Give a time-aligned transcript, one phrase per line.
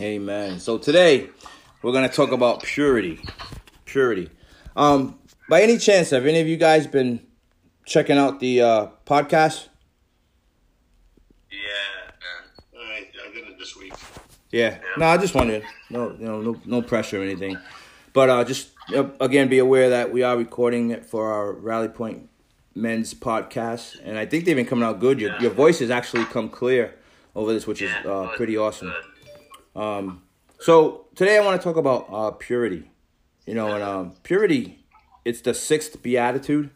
[0.00, 0.60] Amen.
[0.60, 1.28] So today
[1.82, 3.20] we're gonna talk about purity.
[3.84, 4.30] Purity.
[4.76, 7.26] Um, by any chance, have any of you guys been
[7.84, 9.68] checking out the uh, podcast?
[11.50, 11.58] Yeah.
[12.78, 13.92] I, I did it this week.
[14.50, 14.78] Yeah.
[14.96, 17.58] No, I just wanted No, you know, no, no pressure or anything.
[18.12, 21.88] But uh, just uh, again, be aware that we are recording it for our Rally
[21.88, 22.28] Point
[22.74, 25.20] Men's podcast, and I think they've been coming out good.
[25.20, 26.94] Your your voices actually come clear
[27.38, 28.92] over this, which is uh, good, pretty awesome.
[29.76, 30.22] Um,
[30.58, 32.90] so today I want to talk about uh, purity.
[33.46, 34.84] You know, and um, purity,
[35.24, 36.70] it's the sixth beatitude.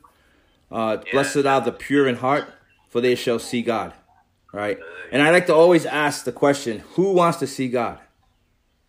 [0.70, 2.48] Uh, Blessed are the pure in heart,
[2.88, 3.92] for they shall see God.
[4.52, 4.78] Right?
[5.10, 7.98] And I like to always ask the question, who wants to see God?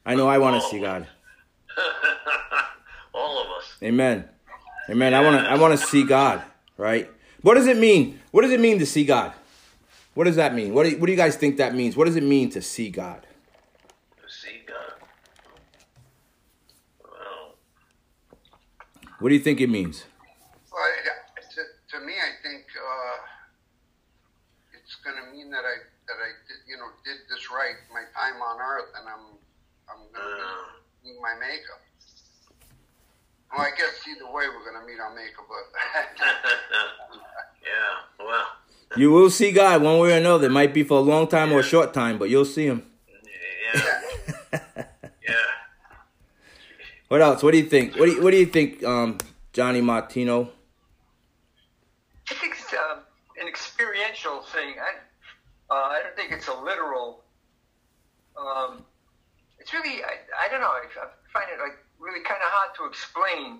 [0.05, 1.07] I know I want to see God.
[3.13, 3.73] All of us.
[3.81, 4.29] Amen.
[4.89, 5.13] Amen.
[5.13, 6.43] I want to I want to see God,
[6.77, 7.09] right?
[7.41, 8.19] What does it mean?
[8.31, 9.33] What does it mean to see God?
[10.13, 10.73] What does that mean?
[10.73, 11.97] What do you, what do you guys think that means?
[11.97, 13.25] What does it mean to see God?
[14.21, 14.93] To see God.
[17.01, 17.55] Well,
[19.19, 20.05] What do you think it means?
[20.71, 23.17] Well, to, to me, I think uh,
[24.77, 28.03] it's going to mean that I that I did, you know did this right my
[28.13, 29.25] time on Earth, and I'm
[29.89, 31.79] I'm going to uh, meet my maker.
[33.49, 35.65] Well, I guess either way we're going to meet our maker, but
[37.65, 37.93] yeah.
[38.19, 38.45] Well,
[38.95, 40.47] You will see God one way or another.
[40.47, 42.85] It might be for a long time or a short time, but you'll see him.
[43.73, 43.91] yeah.
[44.53, 44.59] Yeah.
[47.09, 47.43] What else?
[47.43, 47.95] What do you think?
[47.95, 49.19] What do you, what do you think, um,
[49.51, 50.49] Johnny Martino?
[52.31, 53.01] I think it's um,
[53.39, 54.73] an experiential thing.
[54.81, 54.95] I,
[55.71, 57.21] uh, I don't think it's a literal.
[58.35, 58.83] Um,
[59.59, 60.67] it's really, I, I don't know.
[60.67, 63.59] I, I find it like really kind of hard to explain.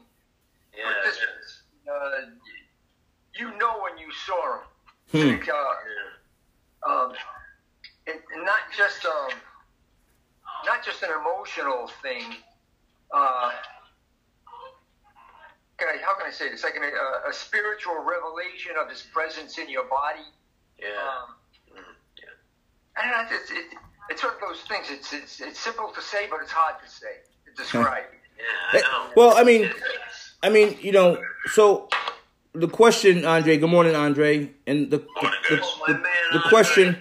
[0.75, 0.89] Yeah.
[1.05, 1.61] This, it is.
[1.87, 2.29] uh,
[3.35, 4.65] you know when you saw him.
[5.11, 5.29] Hmm.
[5.29, 7.13] Like, uh, um,
[8.07, 9.29] and, and not just um,
[10.65, 12.23] not just an emotional thing.
[13.13, 13.51] Uh,
[15.77, 16.63] can I, how can I say this?
[16.63, 20.25] Like an, a, a spiritual revelation of His presence in your body.
[20.79, 20.87] Yeah.
[20.87, 21.35] Um,
[21.73, 21.95] Mhm.
[22.17, 22.25] Yeah.
[22.97, 23.37] I don't know.
[23.37, 23.65] It's, it,
[24.09, 24.87] it's one of those things.
[24.89, 28.03] It's, it's it's simple to say, but it's hard to say to describe.
[28.37, 28.79] Yeah.
[28.79, 29.11] I know.
[29.15, 29.71] Well, I mean,
[30.43, 31.17] I mean, you know,
[31.53, 31.87] so
[32.53, 33.57] the question, Andre.
[33.57, 34.51] Good morning, Andre.
[34.67, 35.55] And the the, Morning, the,
[35.87, 36.03] the, man,
[36.33, 36.97] the question,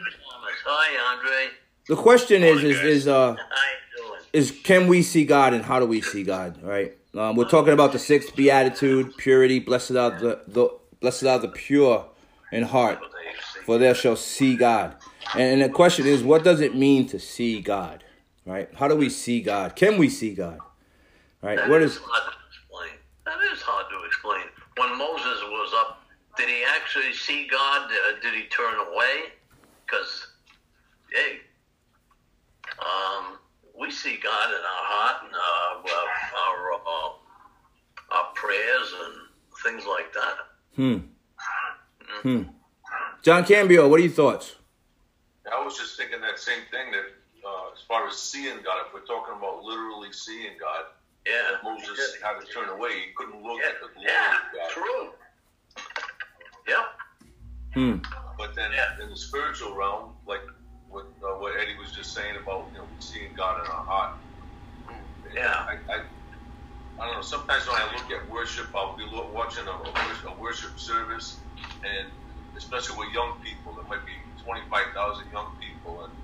[0.65, 1.49] Hi, Andre.
[1.89, 4.21] the question is, is, is uh, How you doing?
[4.33, 6.63] is can we see God and how do we see God?
[6.63, 6.97] Right.
[7.15, 9.59] Um, we're talking about the sixth beatitude, purity.
[9.59, 10.69] Blessed are the, the
[11.01, 12.07] blessed are the pure
[12.53, 13.19] in heart, What they
[13.61, 13.65] see.
[13.67, 14.97] for they shall see God.
[15.35, 18.05] And, and the question is, what does it mean to see God?
[18.47, 18.69] Right?
[18.75, 19.77] How do we see God?
[19.77, 20.59] Can we see God?
[21.43, 21.57] Right?
[21.59, 21.99] That What is is?
[21.99, 22.99] hard to explain.
[23.27, 24.43] That is hard to explain.
[24.77, 26.03] When Moses was up,
[26.37, 27.91] did he actually see God?
[27.91, 29.33] Uh, did he turn away?
[29.85, 30.29] Because,
[31.13, 31.41] hey,
[32.79, 33.39] um,
[33.79, 35.83] we see God in our heart and our
[36.47, 39.15] our, uh, our prayers and
[39.63, 40.35] things like that.
[40.77, 40.99] Hmm.
[42.23, 42.43] Hmm.
[43.23, 44.57] John Cambio, what are your thoughts?
[45.51, 47.05] I was just thinking that same thing that
[47.47, 50.85] uh, as far as seeing God, if we're talking about literally seeing God,
[51.27, 52.93] Yeah, that Moses had to turn away.
[52.95, 54.71] He couldn't look Yeah, at the glory yeah, of God.
[54.71, 55.13] true.
[56.69, 56.87] Yep.
[57.75, 57.97] Hmm.
[58.39, 59.03] But then Yeah.
[59.03, 60.43] in the spiritual realm, like
[60.89, 64.11] what uh, what Eddie was just saying about you know seeing God in our heart.
[65.35, 65.55] Yeah.
[65.69, 65.99] I, I,
[67.01, 67.23] I don't know.
[67.23, 71.45] Sometimes when I look at worship, I'll be watching a, a, worship, a worship service,
[71.85, 72.09] and
[72.57, 76.15] especially with young people, there might be twenty five thousand young people, and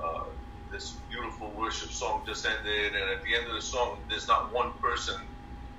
[0.00, 0.26] uh,
[0.70, 4.52] this beautiful worship song just ended, and at the end of the song, there's not
[4.52, 5.16] one person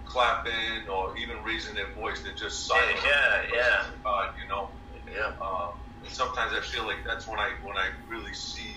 [0.06, 2.22] clapping or even raising their voice.
[2.22, 2.98] They're just silent.
[3.06, 3.86] Yeah, yeah.
[4.04, 4.70] God, you know.
[5.12, 5.34] Yeah.
[5.42, 5.72] Um,
[6.04, 8.76] and sometimes I feel like that's when I when I really see,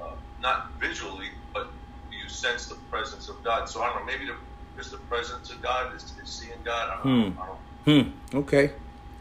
[0.00, 1.68] uh, not visually, but
[2.12, 3.68] you sense the presence of God.
[3.68, 4.12] So I don't know.
[4.12, 4.34] Maybe the,
[4.80, 6.90] is the presence of God is, is seeing God.
[6.90, 7.30] I don't know.
[7.30, 7.40] Hmm.
[7.40, 8.36] I don't, Hmm.
[8.38, 8.72] Okay.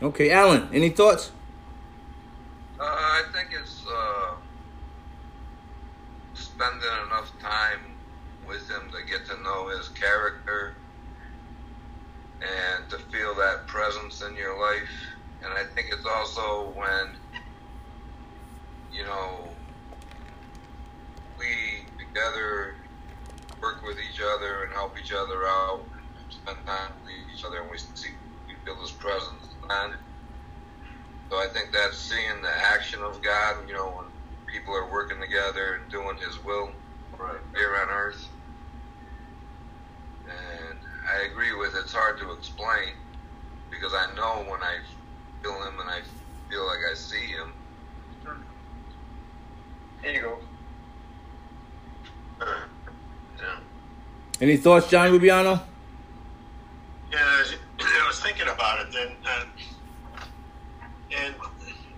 [0.02, 0.32] Okay.
[0.32, 1.32] Alan, any thoughts?
[2.80, 4.36] Uh, I think it's uh,
[6.56, 7.80] spending enough time
[8.48, 10.76] with him to get to know his character
[12.42, 14.90] and to feel that presence in your life.
[15.44, 17.16] And I think it's also when,
[18.92, 19.50] you know,
[21.38, 22.76] we together
[23.62, 25.82] work with each other and help each other out,
[26.30, 28.10] spend time with each other, and we see
[28.48, 29.48] we feel his presence.
[29.70, 29.94] And
[31.30, 34.06] so I think that's seeing the action of God, you know, when
[34.54, 36.70] people are working together and doing His will
[37.18, 37.40] right.
[37.56, 38.28] here on earth.
[40.30, 40.78] And
[41.12, 42.94] I agree with it's hard to explain
[43.72, 44.78] because I know when I
[45.42, 46.02] feel Him and I
[46.50, 47.52] feel like I see Him.
[50.04, 50.38] Here you go.
[54.42, 55.62] Any thoughts, John Rubiano?
[57.12, 57.40] Yeah, I
[58.08, 59.46] was, thinking about it, uh, and
[61.16, 61.36] and, and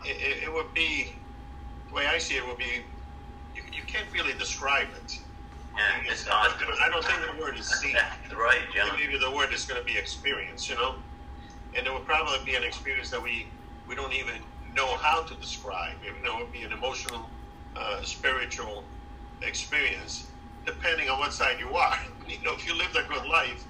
[0.05, 1.24] it, it would be the
[1.95, 2.85] way I see it would be
[3.55, 5.11] you, you can't really describe it.
[5.77, 6.49] Yeah, it's not.
[6.83, 7.93] I don't think the word is see.
[8.35, 8.97] right, John.
[8.99, 10.95] Maybe the word is going to be experience, you know,
[11.77, 13.53] and it would probably be an experience that we
[13.87, 14.35] we don't even
[14.75, 15.97] know how to describe.
[16.03, 17.31] You know, it would be an emotional,
[17.75, 18.89] uh, spiritual
[19.41, 20.33] experience,
[20.65, 21.95] depending on what side you are.
[22.27, 23.67] You know, if you lived a good life,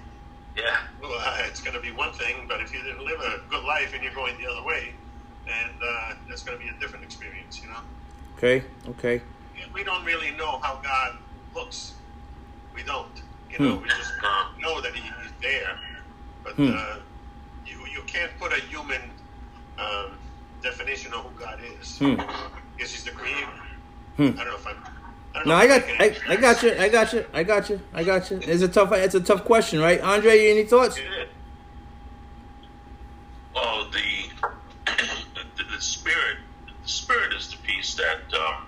[0.56, 0.76] Yeah.
[1.00, 3.64] well, uh, it's going to be one thing, but if you didn't live a good
[3.64, 4.94] life and you're going the other way,
[5.46, 7.80] and uh, that's going to be a different experience, you know.
[8.36, 9.22] Okay, okay.
[9.72, 11.16] We don't really know how God
[11.54, 11.94] looks.
[12.74, 13.08] We don't.
[13.50, 13.82] You know, Hmm.
[13.82, 14.12] we just
[14.60, 15.78] know that he, is there,
[16.44, 16.74] but Hmm.
[16.76, 16.96] uh,
[17.66, 19.00] you you can't put a human
[19.78, 20.12] um,
[20.62, 21.98] definition of who God is.
[21.98, 22.14] Hmm.
[22.76, 23.46] Because He's the Creator.
[24.16, 24.22] Hmm.
[24.22, 24.76] I don't know if I'm.
[25.34, 26.74] I No, I got, I, I got you.
[26.78, 28.40] I got you, I got you, I got you.
[28.42, 30.42] It's a tough, it's a tough question, right, Andre?
[30.42, 30.98] You any thoughts?
[30.98, 31.24] Yeah.
[33.54, 34.46] Oh, the,
[35.56, 36.38] the the spirit,
[36.82, 38.66] the spirit is the piece that um,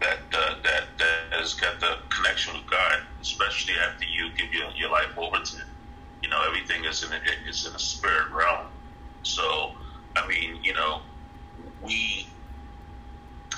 [0.00, 4.70] that uh, that that has got the connection with God, especially after you give your,
[4.76, 5.66] your life over to Him.
[6.22, 8.66] You know, everything is in a, is in a spirit realm.
[9.22, 9.72] So,
[10.16, 11.02] I mean, you know,
[11.80, 12.28] we.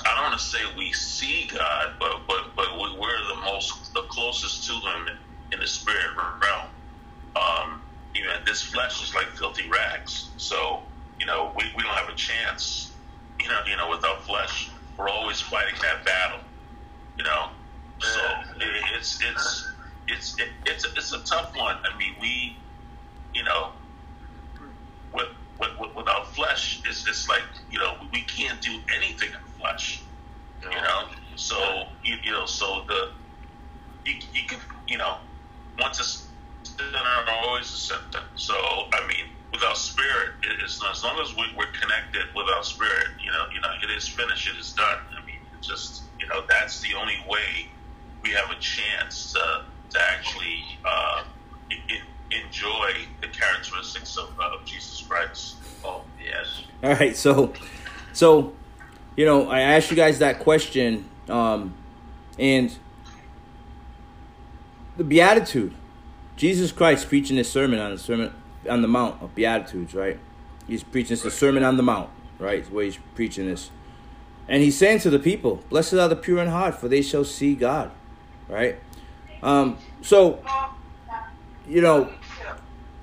[0.05, 3.94] I don't want to say we see God, but but but we- we're the most
[3.94, 5.09] the closest to Him
[5.53, 6.69] in the spirit realm.
[7.37, 7.82] Um,
[8.15, 10.31] you know, this flesh is like filthy rags.
[10.37, 10.82] So,
[11.19, 12.94] you know, we, we don't have a chance,
[13.40, 14.70] you know, you know, without flesh.
[14.96, 16.40] We're always fighting that battle,
[17.19, 17.48] you know.
[17.98, 18.20] So
[18.56, 19.66] it, it's it's
[20.08, 21.76] it's it, it's a, it's a tough one.
[21.84, 22.56] I mean, we,
[23.34, 23.70] you know,
[25.12, 25.28] with,
[25.58, 30.02] with, with, without flesh, it's it's like you know we can't do anything in flesh,
[30.62, 31.08] you know.
[31.36, 33.10] So you, you know, so the
[34.04, 35.16] you you can you know
[35.78, 36.28] once it's
[36.64, 38.22] sinner always a symptom.
[38.36, 42.62] So, I mean, without spirit, it, it's as long as we, we're connected with our
[42.62, 44.99] spirit, you know, you know, it is finished, it is done.
[45.17, 47.69] I mean, it's just, you know, that's the only way
[48.23, 51.25] we have a chance to, to actually uh,
[51.71, 52.01] i i
[52.47, 52.91] enjoy
[53.21, 55.56] the characteristics of, of Jesus Christ.
[55.85, 56.65] Oh, yes.
[56.83, 57.53] All right, so,
[58.12, 58.53] so,
[59.15, 61.75] you know, I asked you guys that question, um,
[62.39, 62.77] and
[64.97, 65.75] the beatitude,
[66.37, 68.35] Jesus Christ preaching this sermon on the sermon
[68.69, 70.19] on the Mount of Beatitudes, right?
[70.66, 72.70] He's preaching the Sermon on the Mount, right?
[72.70, 73.70] Where he's preaching this,
[74.49, 77.25] and he's saying to the people, "Blessed are the pure in heart, for they shall
[77.25, 77.90] see God,"
[78.49, 78.78] right?
[79.43, 80.43] Um, so,
[81.69, 82.11] you know,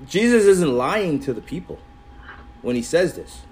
[0.08, 1.78] Jesus isn't lying to the people
[2.62, 3.42] when he says this.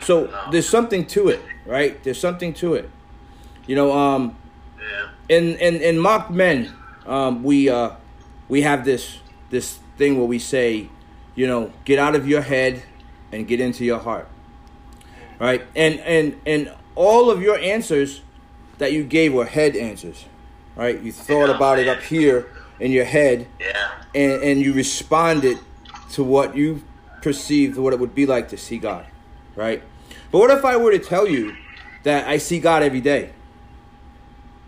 [0.00, 2.02] So there's something to it, right?
[2.02, 2.90] There's something to it.
[3.66, 4.36] You know, um,
[5.28, 6.72] in in in mock men,
[7.06, 7.90] um, we uh,
[8.48, 9.18] we have this
[9.50, 10.88] this thing where we say,
[11.36, 12.82] you know, get out of your head
[13.30, 14.26] and get into your heart,
[15.38, 15.62] right?
[15.76, 18.22] And and and all of your answers
[18.78, 20.24] that you gave were head answers,
[20.74, 21.00] right?
[21.00, 22.48] You thought Yeah, about it up here
[22.80, 23.90] in your head, Yeah.
[24.14, 25.58] and and you responded
[26.12, 26.82] to what you
[27.22, 29.06] perceived what it would be like to see God,
[29.54, 29.82] right?
[30.32, 31.54] But what if I were to tell you
[32.04, 33.30] that I see God every day?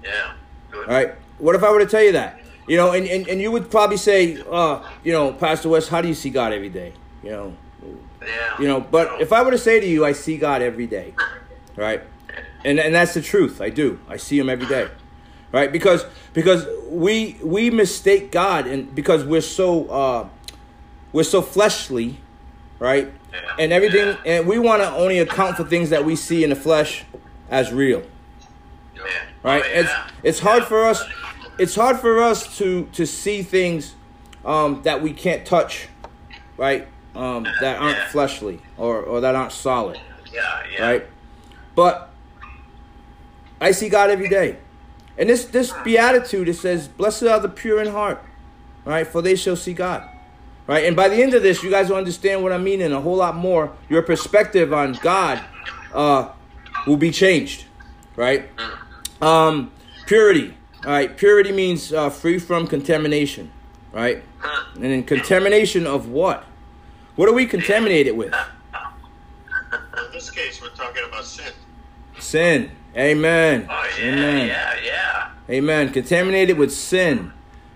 [0.03, 0.32] Yeah.
[0.71, 0.88] Good.
[0.88, 1.14] Right?
[1.38, 2.38] What if I were to tell you that?
[2.69, 6.01] You know, and, and, and you would probably say, uh, you know, Pastor West, how
[6.03, 6.93] do you see God every day?
[7.23, 7.57] You know,
[8.21, 8.61] Yeah.
[8.61, 11.15] you know, but if I were to say to you, I see God every day,
[11.77, 12.03] right?
[12.65, 13.61] And and that's the truth.
[13.61, 13.99] I do.
[14.09, 14.89] I see him every day.
[15.51, 15.73] Right?
[15.73, 20.29] Because because we we mistake God and because we're so uh
[21.13, 22.19] we're so fleshly,
[22.81, 23.11] right?
[23.59, 26.57] And everything and we want to only account for things that we see in the
[26.57, 27.05] flesh
[27.51, 28.03] as real
[28.95, 29.03] Yeah.
[29.43, 29.63] right?
[29.65, 29.79] Oh.
[29.81, 29.91] It's
[30.23, 31.03] it's hard for us.
[31.59, 33.95] It's hard for us to to see things
[34.45, 35.88] um, that we can't touch,
[36.57, 36.87] right?
[37.15, 38.09] Um, that aren't Yeah.
[38.09, 39.99] fleshly or or that aren't solid,
[40.33, 40.41] Yeah.
[40.73, 40.87] Yeah.
[40.87, 41.07] right?
[41.75, 42.11] But
[43.61, 44.57] I see God every day,
[45.19, 48.23] and this this beatitude it says, "Blessed are the pure in heart,
[48.85, 49.07] right?
[49.07, 50.03] For they shall see God."
[50.69, 52.93] Right, and by the end of this, you guys will understand what I mean and
[52.93, 53.73] a whole lot more.
[53.88, 55.41] Your perspective on God
[55.95, 56.29] uh,
[56.87, 57.65] will be changed,
[58.17, 58.50] right?
[59.23, 59.71] Um,
[60.05, 60.58] purity.
[60.88, 61.14] All right.
[61.14, 63.50] Purity means uh, free from contamination,
[63.92, 64.23] right?
[64.75, 66.47] And then contamination of what?
[67.14, 68.33] What are we contaminated with?
[68.33, 71.52] In this case, we're talking about sin.
[72.18, 72.71] Sin.
[72.97, 73.66] Amen.
[73.68, 74.07] Oh, yeah.
[74.07, 74.47] Amen.
[74.49, 74.76] Yeah.
[74.83, 75.30] Yeah.
[75.50, 75.92] Amen.
[75.92, 77.35] Contaminated with sin,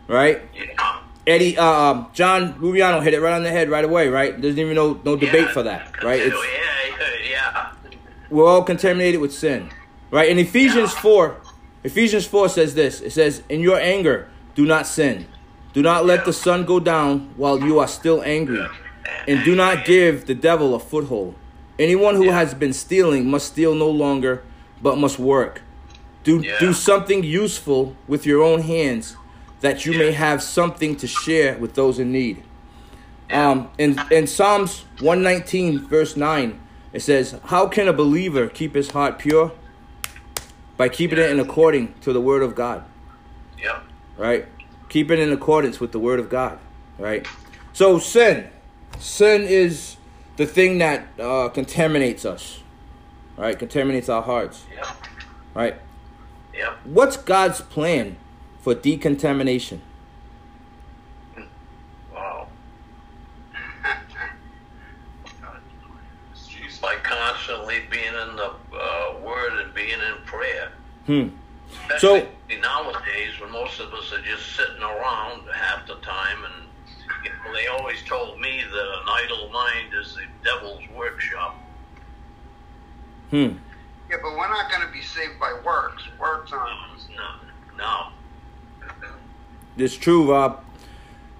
[0.09, 0.40] right?
[0.54, 1.00] Yeah.
[1.26, 4.40] Eddie, uh, um, John Rubiano hit it right on the head right away, right?
[4.40, 5.52] There's even no no debate Yeah.
[5.52, 6.19] for that, right?
[6.19, 7.28] It's, yeah.
[7.31, 7.73] Yeah.
[7.90, 7.99] Yeah.
[8.31, 9.69] we're all contaminated with sin,
[10.11, 10.31] right?
[10.31, 11.37] In Ephesians four,
[11.85, 13.01] Ephesians four says this.
[13.01, 15.27] It says, "In your anger, do not sin.
[15.73, 18.67] Do not let the sun go down while you are still angry.
[19.27, 21.35] And do not give the devil a foothold.
[21.79, 24.43] Anyone who has been stealing must steal no longer,
[24.83, 25.62] but must work.
[26.25, 29.17] Do do something useful with your own hands,
[29.61, 32.43] that you may have something to share with those in need.
[33.33, 36.61] Um, in in Psalms one nineteen verse nine,
[36.93, 39.53] it says, "How can a believer keep his heart pure?
[40.76, 42.85] By keeping it in according to the word of God."
[43.62, 43.83] Yep.
[44.17, 44.47] right?
[44.88, 46.59] Keep it in accordance with the word of God,
[46.99, 47.26] right?
[47.73, 48.49] So sin,
[48.99, 49.97] sin is
[50.37, 52.61] the thing that uh, contaminates us,
[53.37, 53.59] right?
[53.59, 54.87] Contaminates our hearts, Yep.
[55.55, 55.76] right?
[56.55, 56.79] Yep.
[56.85, 58.17] What's God's plan
[58.61, 59.81] for decontamination?
[62.12, 62.49] Wow.
[66.81, 70.73] By constantly being in the uh, Word and being in prayer.
[71.07, 71.29] Hmm.
[71.95, 72.29] Especially
[72.61, 76.69] nowadays, when most of us are just sitting around half the time, and
[77.25, 81.57] you know, they always told me that an idle mind is the devil's workshop.
[83.31, 83.57] Hmm.
[84.11, 86.02] Yeah, but we're not going to be saved by works.
[86.21, 86.71] Works aren't.
[87.17, 88.07] No, no.
[89.79, 90.62] It's true, Rob.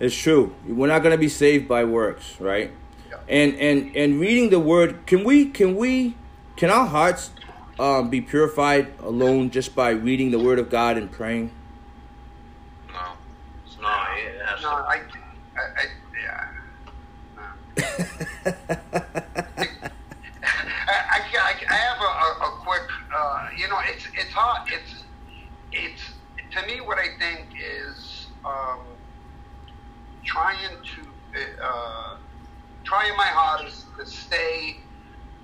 [0.01, 0.55] It's true.
[0.67, 2.73] We're not going to be saved by works, right?
[3.11, 3.17] Yeah.
[3.29, 6.17] And and and reading the word, can we can we
[6.57, 7.31] can our hearts
[7.79, 11.50] um, be purified alone just by reading the word of God and praying?
[12.88, 13.12] No.
[13.81, 14.75] No, it has No, to.
[14.76, 15.00] I,
[15.57, 15.87] I, I
[16.23, 16.49] yeah.
[17.37, 17.43] No.
[20.45, 24.69] I, I, I have a, a, a quick, uh, you know, it's it's hard.
[24.73, 25.05] It's
[25.73, 26.02] it's
[26.52, 28.81] to me what I think is um,
[30.25, 30.57] trying
[30.95, 31.00] to
[31.64, 32.17] uh,
[32.85, 34.76] trying my hardest to stay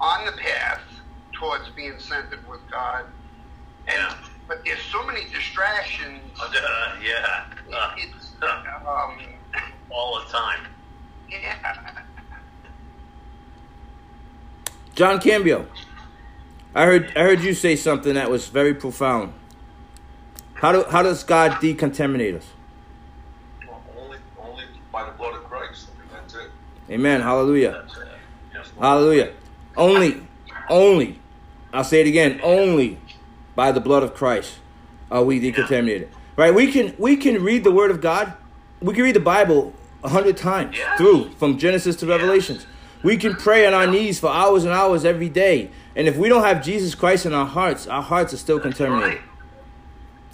[0.00, 0.80] on the path
[1.38, 3.04] towards being centered with God.
[3.86, 4.14] And Yeah.
[4.46, 6.20] but there's so many distractions.
[6.40, 6.50] Uh,
[7.02, 7.44] yeah.
[7.72, 9.18] Uh, It's um,
[9.90, 10.66] all the time.
[11.30, 12.02] yeah.
[14.94, 15.66] John Cambio,
[16.74, 19.32] I heard I heard you say something that was very profound.
[20.54, 22.46] How do how does God decontaminate us?
[23.66, 25.88] Well, only, only by the blood of Christ.
[25.94, 26.50] I mean, that's it.
[26.90, 27.20] Amen.
[27.20, 27.70] Hallelujah.
[27.86, 28.08] That's it.
[28.52, 28.70] Yes.
[28.80, 29.32] Hallelujah.
[29.76, 30.26] Only,
[30.68, 31.20] only,
[31.72, 32.98] I'll say it again, only
[33.54, 34.58] by the blood of Christ
[35.10, 36.08] are we decontaminated.
[36.36, 36.54] Right?
[36.54, 38.32] We can we can read the word of God.
[38.80, 39.72] We can read the Bible
[40.04, 40.96] a hundred times Yeah.
[40.96, 42.66] through from Genesis to Revelations.
[43.02, 45.70] We can pray on our knees for hours and hours every day.
[45.96, 49.20] And if we don't have Jesus Christ in our hearts, our hearts are still contaminated.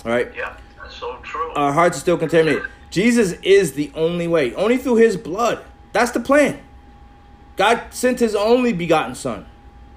[0.05, 0.27] Right.
[0.27, 0.33] Right?
[0.37, 1.53] Yeah, that's so true.
[1.55, 2.65] Our hearts are still contaminated.
[2.91, 4.55] Jesus is the only way.
[4.55, 5.65] Only through his blood.
[5.93, 6.61] That's the plan.
[7.57, 9.47] God sent his only begotten son.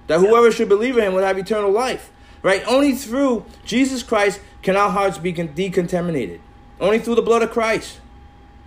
[0.08, 2.12] That whoever should believe in him would have eternal life.
[2.42, 2.64] Right?
[2.68, 6.40] Only through Jesus Christ can our hearts be decontaminated.
[6.80, 8.00] Only through the blood of Christ.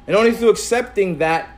[0.06, 1.48] And only through accepting that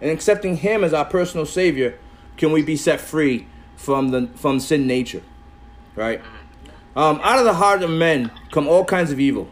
[0.00, 1.98] and accepting him as our personal savior
[2.36, 3.46] can we be set free
[3.76, 5.22] from the from sin nature.
[5.94, 6.20] Right?
[6.94, 9.48] Um, out of the heart of men come all kinds of evil.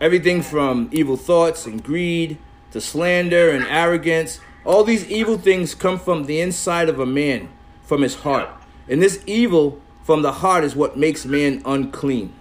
[0.00, 2.38] Everything from evil thoughts and greed
[2.70, 4.40] to slander and arrogance.
[4.64, 7.48] All these evil things come from the inside of a man,
[7.82, 8.48] from his heart.
[8.90, 12.34] And this evil from the heart is what makes man unclean.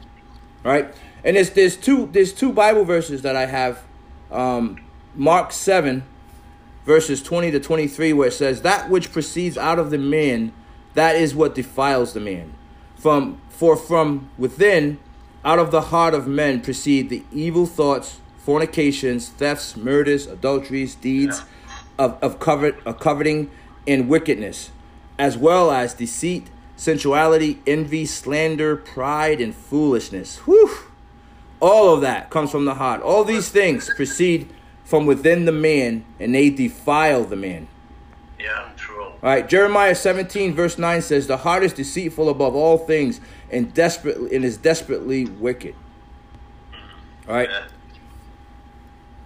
[0.63, 0.93] Right?
[1.23, 3.83] And there's there's two there's two Bible verses that I have.
[4.31, 4.81] Um,
[5.15, 6.03] Mark seven,
[6.85, 10.51] verses twenty to twenty three, where it says, "That which proceeds out of the man,
[10.93, 12.53] that is what defiles the man.
[12.95, 14.99] From for from within,
[15.43, 21.43] out of the heart of men proceed the evil thoughts, fornications, thefts, murders, adulteries, deeds
[21.97, 23.49] of of covet of coveting
[23.87, 24.71] and wickedness,
[25.19, 30.71] as well as deceit, sensuality, envy, slander, pride, and foolishness." Whew.
[31.59, 33.01] All of that comes from the heart.
[33.01, 34.47] All these things proceed
[34.85, 37.67] from within the man, and they defile the man.
[38.39, 39.03] Yeah, true.
[39.03, 43.19] All right, Jeremiah 17 verse 9 says, "The heart is deceitful above all things,
[43.51, 45.75] and desperately and is desperately wicked."
[47.27, 47.49] All right.
[47.49, 47.63] Yeah.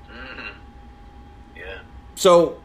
[0.09, 0.47] hmm
[1.55, 1.63] Yeah.
[2.15, 2.57] So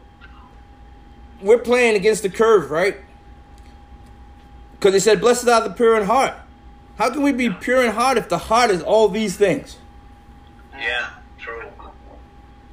[1.41, 2.97] we're playing against the curve, right?
[4.79, 6.33] Because it said, "Blessed are the pure in heart."
[6.97, 9.77] How can we be pure in heart if the heart is all these things?
[10.77, 11.63] Yeah, true.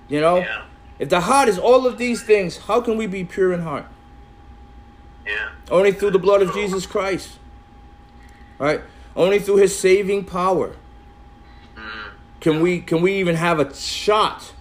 [0.09, 0.63] You know, Yeah.
[0.99, 3.87] if the heart is all of these things, how can we be pure in heart?
[5.27, 5.49] Yeah.
[5.71, 7.31] Only through the blood of Jesus Christ.
[8.59, 8.81] Right?
[9.17, 10.77] Only through his saving power
[11.77, 12.11] Mhm.
[12.41, 14.53] can we can we even have a shot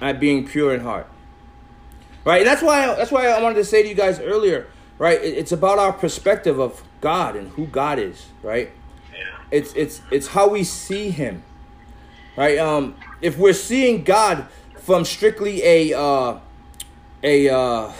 [0.00, 1.06] at being pure in heart.
[2.24, 2.38] Right?
[2.42, 4.66] And that's why that's why I wanted to say to you guys earlier,
[4.98, 5.20] right?
[5.22, 8.70] It's about our perspective of God and who God is, right?
[9.50, 11.42] It's it's it's how we see him.
[12.36, 12.58] right?
[12.58, 14.46] Um, if we're seeing God
[14.80, 16.38] from strictly a uh,
[17.22, 17.92] a uh, uh,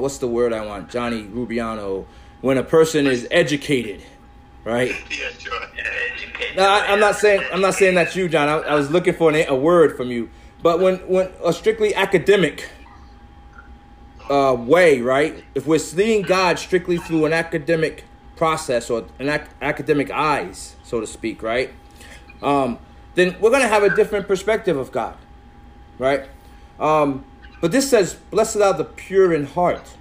[0.00, 2.06] what's the word I want, Johnny Rubiano,
[2.40, 4.02] when a person is educated,
[4.64, 4.92] right?
[5.10, 5.54] Yeah, sure.
[6.14, 6.56] Educated.
[6.56, 8.48] No, I, I'm not saying I'm not saying that's you, John.
[8.48, 10.30] I, I was looking for an, a word from you,
[10.62, 12.68] but when when a strictly academic
[14.30, 15.42] uh, way, right?
[15.54, 18.04] If we're seeing God strictly through an academic
[18.36, 21.70] process or an ac- academic eyes, so to speak, right?
[22.42, 22.78] Um,
[23.14, 25.16] then we're gonna have a different perspective of God,
[25.98, 26.24] right?
[26.80, 27.24] Um,
[27.60, 29.94] but this says, "Blessed are the pure in heart."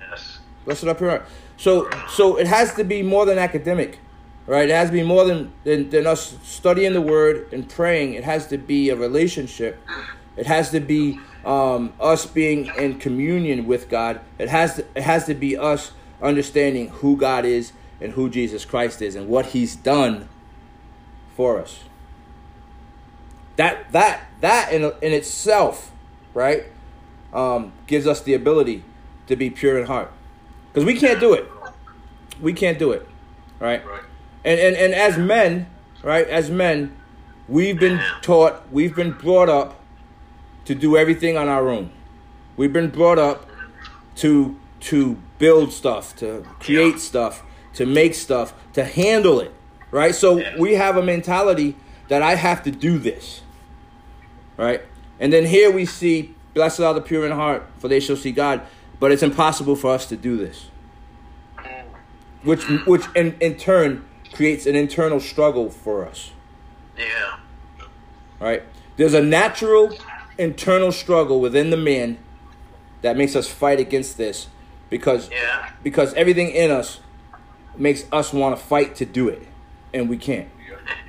[0.00, 0.38] Yes.
[0.64, 1.10] Blessed are pure.
[1.10, 1.26] heart.
[1.56, 3.98] So, so it has to be more than academic,
[4.46, 4.68] right?
[4.68, 8.14] It has to be more than, than than us studying the Word and praying.
[8.14, 9.80] It has to be a relationship.
[10.36, 14.20] It has to be um, us being in communion with God.
[14.38, 18.64] It has to, it has to be us understanding who God is and who Jesus
[18.64, 20.28] Christ is and what He's done
[21.36, 21.80] for us.
[23.56, 25.90] That that that in in itself,
[26.34, 26.64] right,
[27.32, 28.84] um, gives us the ability
[29.26, 30.12] to be pure in heart,
[30.72, 31.50] because we can't do it.
[32.40, 33.06] We can't do it,
[33.58, 33.84] right?
[33.84, 34.02] Right.
[34.44, 35.66] And and and as men,
[36.02, 36.96] right, as men,
[37.48, 39.77] we've been taught, we've been brought up
[40.68, 41.90] to do everything on our own.
[42.58, 43.46] We've been brought up
[44.16, 49.50] to to build stuff, to create stuff, to make stuff, to handle it,
[49.90, 50.14] right?
[50.14, 51.74] So we have a mentality
[52.08, 53.40] that I have to do this,
[54.58, 54.82] right?
[55.18, 58.30] And then here we see, blessed are the pure in heart, for they shall see
[58.30, 58.60] God.
[59.00, 60.66] But it's impossible for us to do this,
[62.42, 66.30] which which in, in turn creates an internal struggle for us,
[66.98, 67.38] Yeah.
[68.38, 68.62] right?
[68.98, 69.96] There's a natural
[70.38, 72.18] internal struggle within the man
[73.02, 74.48] that makes us fight against this
[74.90, 75.70] because Yeah.
[75.82, 77.00] because everything in us
[77.76, 79.42] makes us want to fight to do it,
[79.92, 80.48] and we can't.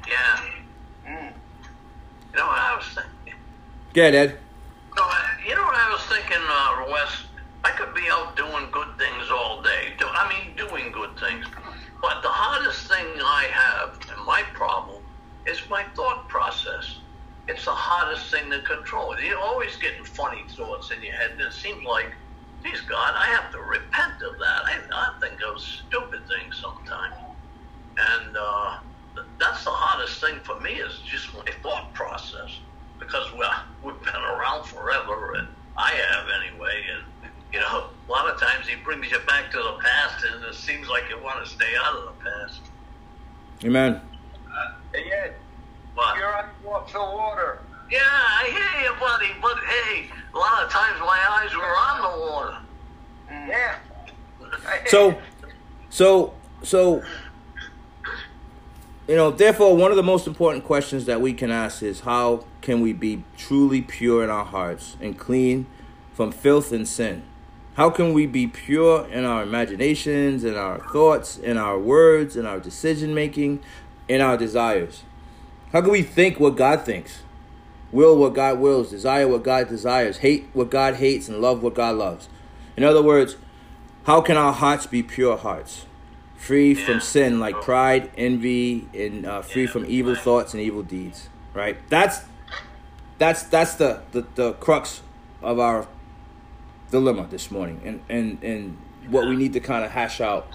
[0.07, 0.43] Yeah.
[1.05, 3.39] You know what I was thinking?
[3.93, 4.37] Get Ed.
[4.95, 7.23] No, I- you know what I was thinking, uh, Wes?
[7.63, 8.35] I could be out
[18.39, 19.19] thing to control.
[19.19, 22.11] You're always getting funny thoughts in your head, and it seems like,
[22.63, 24.65] geez, God, I have to repent of that.
[24.65, 27.15] I, I think of stupid things sometimes.
[27.97, 28.77] And uh,
[29.39, 32.59] that's the hardest thing for me is just my thought process
[32.99, 35.47] because well, we've been around forever, and
[35.77, 36.83] I have anyway.
[36.93, 40.43] And you know, a lot of times he brings you back to the past, and
[40.43, 42.61] it seems like you want to stay out of the past.
[43.63, 44.01] Amen.
[44.93, 45.35] Hey, Ed,
[45.95, 47.58] But you're on off the water.
[47.91, 49.29] Yeah, I hear you, buddy.
[49.41, 52.57] But hey, a lot of times my eyes were on the water.
[53.31, 53.47] Mm.
[53.47, 53.75] Yeah.
[54.87, 55.19] So,
[55.89, 57.03] so, so,
[59.07, 62.45] you know, therefore, one of the most important questions that we can ask is how
[62.61, 65.67] can we be truly pure in our hearts and clean
[66.13, 67.23] from filth and sin?
[67.75, 72.45] How can we be pure in our imaginations, in our thoughts, in our words, in
[72.45, 73.61] our decision making,
[74.07, 75.03] in our desires?
[75.71, 77.21] How can we think what God thinks?
[77.91, 81.73] Will what God wills, desire what God desires, hate what God hates, and love what
[81.73, 82.29] God loves.
[82.77, 83.35] In other words,
[84.03, 85.85] how can our hearts be pure hearts,
[86.37, 90.21] free from sin like pride, envy, and uh, free Yeah, from evil right.
[90.23, 91.29] thoughts and evil deeds?
[91.53, 91.77] Right.
[91.89, 92.21] That's
[93.17, 95.01] that's that's the, the the crux
[95.41, 95.87] of our
[96.91, 100.47] dilemma this morning, and and and what we need to kind of hash out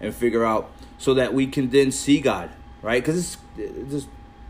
[0.00, 2.50] and figure out so that we can then see God.
[2.82, 3.02] Right.
[3.02, 4.06] Because it's, the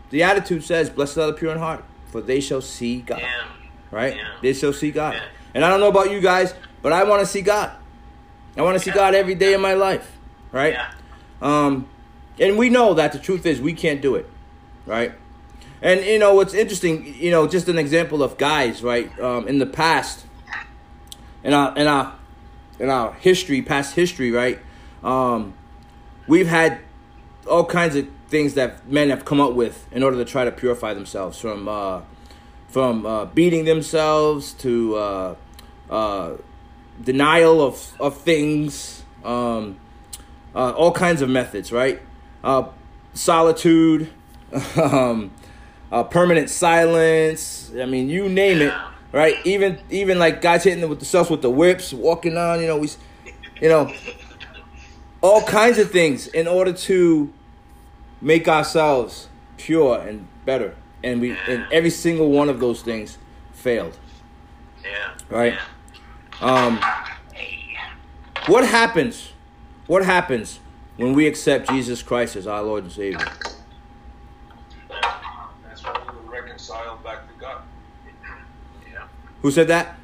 [0.09, 3.43] beatitude says, "Blessed are the pure in heart, for they shall see God." Yeah.
[3.91, 4.15] right?
[4.15, 4.23] Yeah.
[4.41, 5.15] They shall see God.
[5.15, 5.23] Yeah.
[5.53, 7.71] And I don't know about you guys, but I want to see God.
[8.55, 10.17] I want to see God every day of my life,
[10.51, 10.73] right?
[10.73, 10.91] Yeah.
[11.41, 11.87] Um,
[12.39, 14.27] and we know that the truth is we can't do it,
[14.85, 15.13] right?
[15.81, 19.17] And you know what's interesting, you know, just an example of guys, right?
[19.19, 20.25] Um, in the past,
[21.43, 22.15] in our in our
[22.79, 24.59] in our history, past history, right?
[25.03, 25.53] Um,
[26.27, 26.79] we've had
[27.47, 30.51] all kinds of things that men have come up with in order to try to
[30.51, 32.01] purify themselves from uh,
[32.67, 35.35] from uh, beating themselves to uh,
[35.89, 36.33] uh,
[37.03, 39.77] denial of of things, um,
[40.53, 42.01] uh, all kinds of methods, right?
[42.43, 42.67] Uh,
[43.13, 44.09] solitude,
[44.75, 45.31] um,
[46.09, 47.71] permanent silence.
[47.79, 48.73] I mean, you name it,
[49.11, 49.35] right?
[49.45, 52.59] Even even like guys hitting them with themselves with the whips, walking on.
[52.59, 52.89] You know, we,
[53.61, 53.93] you know,
[55.21, 57.33] all kinds of things in order to
[58.21, 59.27] make ourselves
[59.57, 60.75] pure and better.
[61.03, 63.17] And we and every single one of those things
[63.53, 63.97] failed.
[64.83, 65.13] Yeah.
[65.29, 65.53] Right.
[65.53, 66.65] Yeah.
[66.65, 66.79] Um,
[68.47, 69.31] what happens?
[69.87, 70.59] What happens
[70.97, 73.25] when we accept Jesus Christ as our Lord and Savior?
[75.63, 77.61] That's what we reconciled back to God.
[78.91, 79.03] Yeah.
[79.41, 79.97] Who said that?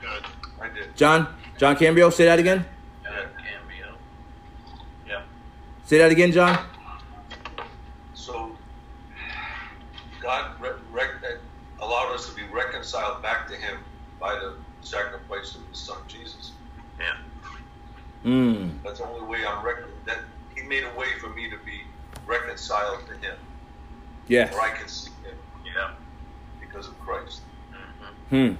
[0.00, 0.24] Good.
[0.60, 0.96] I did.
[0.96, 1.34] John?
[1.58, 2.10] John Cambio?
[2.10, 2.64] Say that again?
[3.04, 3.94] Yeah, cameo.
[5.06, 5.22] Yeah.
[5.86, 6.58] Say that again, John?
[8.14, 8.56] So
[10.20, 11.38] God re- rec-
[11.80, 12.42] allowed us to be
[12.82, 13.78] reconciled back to Him
[14.18, 16.50] by the sacrifice of His Son Jesus.
[16.98, 17.14] Yeah.
[18.24, 18.70] Hmm.
[18.84, 20.18] That's the only way I'm rec- that
[20.56, 21.82] He made a way for me to be
[22.26, 23.36] reconciled to Him,
[24.26, 24.52] Yes.
[24.52, 25.90] where I can see Him Yeah.
[26.60, 27.42] because of Christ.
[28.30, 28.54] Hmm.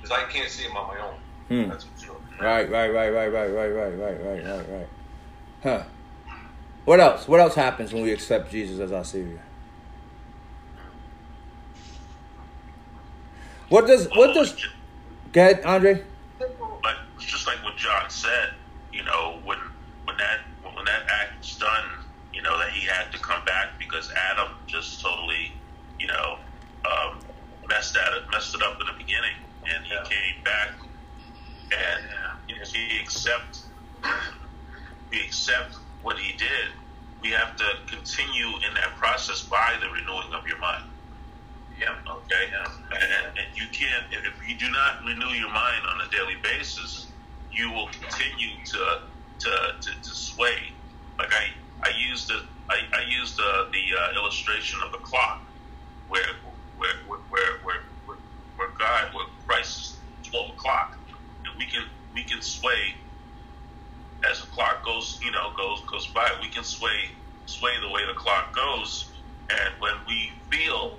[0.00, 1.14] Because I can't see Him on my own.
[1.48, 1.68] Hmm.
[1.70, 2.16] That's for sure.
[2.40, 4.88] Right, right, right, right, right, right, right, right, right, right, right.
[5.62, 5.82] Huh.
[6.86, 7.28] What else?
[7.28, 9.42] What else happens when we accept Jesus as our Savior?
[13.68, 14.56] What does what does
[15.32, 16.04] Go ahead, Andre?
[16.82, 18.50] But it's just like what John said,
[18.92, 19.58] you know, when
[20.04, 21.86] when that when that act was done,
[22.32, 25.52] you know, that he had to come back because Adam just totally,
[26.00, 26.38] you know,
[26.86, 27.20] um,
[27.68, 29.36] messed at it, messed it up in the beginning,
[29.68, 30.04] and he Yeah.
[30.04, 30.70] came back,
[31.72, 32.04] and
[32.48, 33.60] you know, he accept,
[35.10, 36.68] we accept what he did.
[37.22, 40.84] We have to continue in that process by the renewing of your mind.
[41.78, 41.94] Yeah.
[42.10, 42.50] Okay,
[42.90, 47.06] and, and you can't if you do not renew your mind on a daily basis,
[47.52, 49.00] you will continue to
[49.38, 50.72] to, to, to sway.
[51.18, 55.42] Like I I used the I, used the the uh, illustration of the clock,
[56.08, 56.22] where
[56.76, 58.18] where where where where, where,
[58.56, 60.98] where God where Christ is twelve o'clock,
[61.44, 62.94] and we can we can sway
[64.28, 66.28] as the clock goes you know goes goes by.
[66.42, 67.10] We can sway
[67.46, 69.12] sway the way the clock goes,
[69.48, 70.98] and when we feel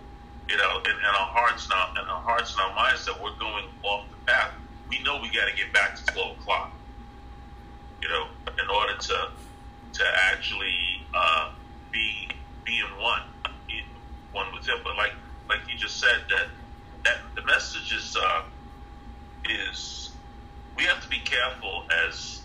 [0.49, 4.09] you know, in our hearts in our hearts and our minds that we're going off
[4.09, 4.51] the path.
[4.89, 6.71] We know we got to get back to twelve o'clock.
[8.01, 9.29] You know, in order to
[9.93, 11.51] to actually uh,
[11.91, 12.29] be
[12.65, 13.21] be in one,
[13.69, 13.83] in
[14.31, 14.77] one with Him.
[14.83, 15.13] But like
[15.47, 16.47] like you just said, that
[17.05, 18.41] that the message is uh,
[19.47, 20.09] is
[20.75, 22.41] we have to be careful as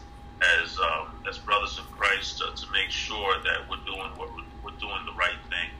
[0.60, 4.44] as um, as brothers of Christ uh, to make sure that we're doing what we're,
[4.62, 5.70] we're doing the right thing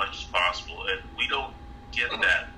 [0.00, 0.78] much as possible.
[0.90, 1.52] And we don't
[1.92, 2.48] get that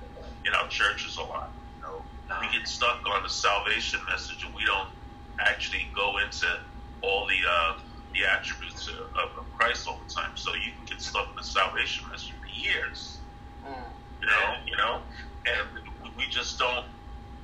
[0.45, 1.51] in our churches a lot.
[1.75, 2.01] You know,
[2.39, 4.89] we get stuck on the salvation message, and we don't
[5.39, 6.47] actually go into
[7.01, 7.79] all the uh,
[8.13, 10.31] the attributes of, of Christ all the time.
[10.35, 13.17] So you can get stuck in the salvation message for years.
[14.21, 15.01] You know, you know,
[15.45, 15.67] and
[16.01, 16.85] we, we just don't.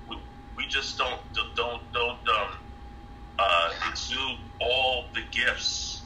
[0.07, 0.17] We,
[0.55, 1.19] we just don't
[1.55, 2.51] don't don't um,
[3.37, 6.03] uh, exude all the gifts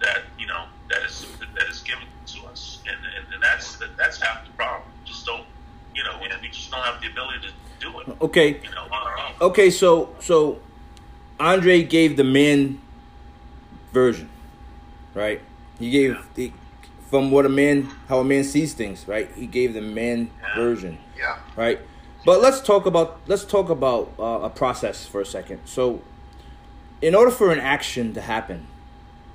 [0.00, 4.20] that you know that is that is given to us, and and, and that's that's
[4.20, 4.88] half the problem.
[5.04, 5.44] Just don't,
[5.94, 8.08] you know, we, we just don't have the ability to do it.
[8.20, 8.60] Okay.
[8.62, 9.32] You know, on our own.
[9.40, 10.60] Okay, so so
[11.38, 12.80] Andre gave the man
[13.92, 14.28] version,
[15.14, 15.40] right?
[15.78, 16.52] He gave the
[17.10, 19.30] from what a man how a man sees things, right?
[19.34, 21.38] He gave the man version, Yeah.
[21.56, 21.80] right?
[22.24, 25.60] But let's talk about let's talk about uh, a process for a second.
[25.64, 26.00] So,
[27.00, 28.66] in order for an action to happen,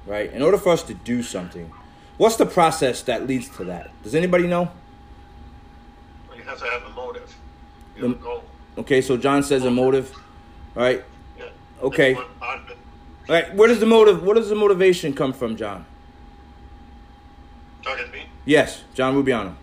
[0.05, 0.31] right?
[0.31, 1.71] In order for us to do something,
[2.17, 3.89] what's the process that leads to that?
[4.03, 4.71] Does anybody know?
[6.35, 7.35] You have to have a motive.
[7.95, 8.43] You have a goal.
[8.77, 10.15] Okay, so John says a motive,
[10.75, 11.03] right?
[11.37, 11.45] Yeah.
[11.81, 12.13] Okay.
[12.13, 12.77] That's one part of it.
[13.29, 14.23] All right, where does the motive?
[14.23, 15.85] Where does the motivation come from, John?
[17.83, 18.25] Talking to me?
[18.45, 19.55] Yes, John Rubiano.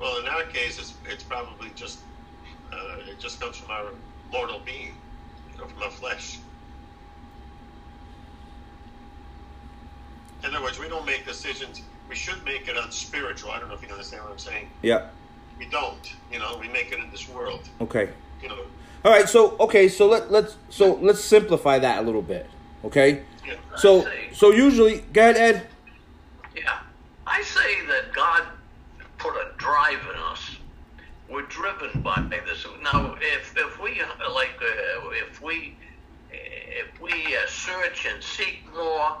[0.00, 2.00] Well, in our case, it's, it's probably just
[2.72, 3.90] uh, it just comes from our
[4.32, 4.94] mortal being,
[5.52, 6.38] you know, from our flesh.
[10.42, 11.82] In other words, we don't make decisions.
[12.08, 13.50] We should make it on spiritual.
[13.50, 14.68] I don't know if you understand what I'm saying.
[14.82, 15.08] Yeah.
[15.58, 16.12] We don't.
[16.32, 17.68] You know, we make it in this world.
[17.80, 18.10] Okay.
[18.42, 18.58] You know,
[19.04, 19.28] All right.
[19.28, 19.88] So okay.
[19.88, 22.48] So let let's so let's simplify that a little bit.
[22.84, 23.22] Okay.
[23.46, 23.54] yeah.
[23.76, 25.66] So I so usually, go ahead, Ed.
[26.56, 26.78] Yeah,
[27.26, 28.44] I say that God
[29.18, 30.56] put a drive in us.
[31.28, 32.66] We're driven by this.
[32.82, 35.76] Now, if if we uh, like, uh, if we
[36.32, 39.18] if we uh, search and seek more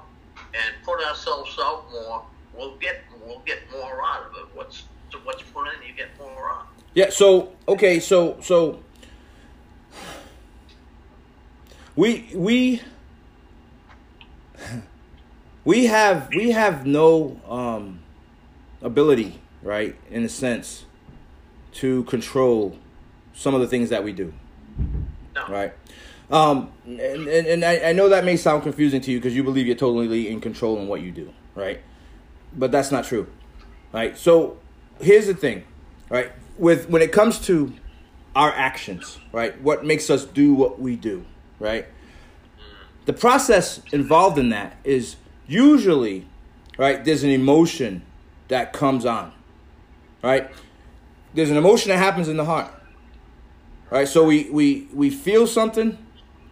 [0.54, 4.46] and put ourselves out more, we'll get we'll get more out of it.
[4.54, 4.84] What's
[5.24, 6.66] what's put in, you get more out.
[6.94, 7.10] Yeah.
[7.10, 8.00] So okay.
[8.00, 8.80] So so
[11.96, 12.82] we we
[15.64, 18.00] we have we have no um
[18.82, 20.84] ability, right, in a sense,
[21.72, 22.76] to control
[23.34, 24.32] some of the things that we do.
[25.34, 25.46] No.
[25.48, 25.72] right?
[26.30, 29.42] Um, and and, and I, I know that may sound confusing to you because you
[29.42, 31.80] believe you're totally in control in what you do, right?
[32.56, 33.26] But that's not true,
[33.92, 34.16] right?
[34.16, 34.58] So
[35.00, 35.64] here's the thing,
[36.08, 36.32] right?
[36.56, 37.72] With when it comes to
[38.36, 39.60] our actions, right?
[39.60, 41.24] What makes us do what we do,
[41.58, 41.86] right?
[43.06, 45.16] The process involved in that is
[45.48, 46.26] usually,
[46.78, 47.04] right?
[47.04, 48.02] There's an emotion
[48.48, 49.32] that comes on.
[50.22, 50.50] Right?
[51.32, 52.70] There's an emotion that happens in the heart.
[53.90, 54.06] Right?
[54.06, 55.96] So we we we feel something,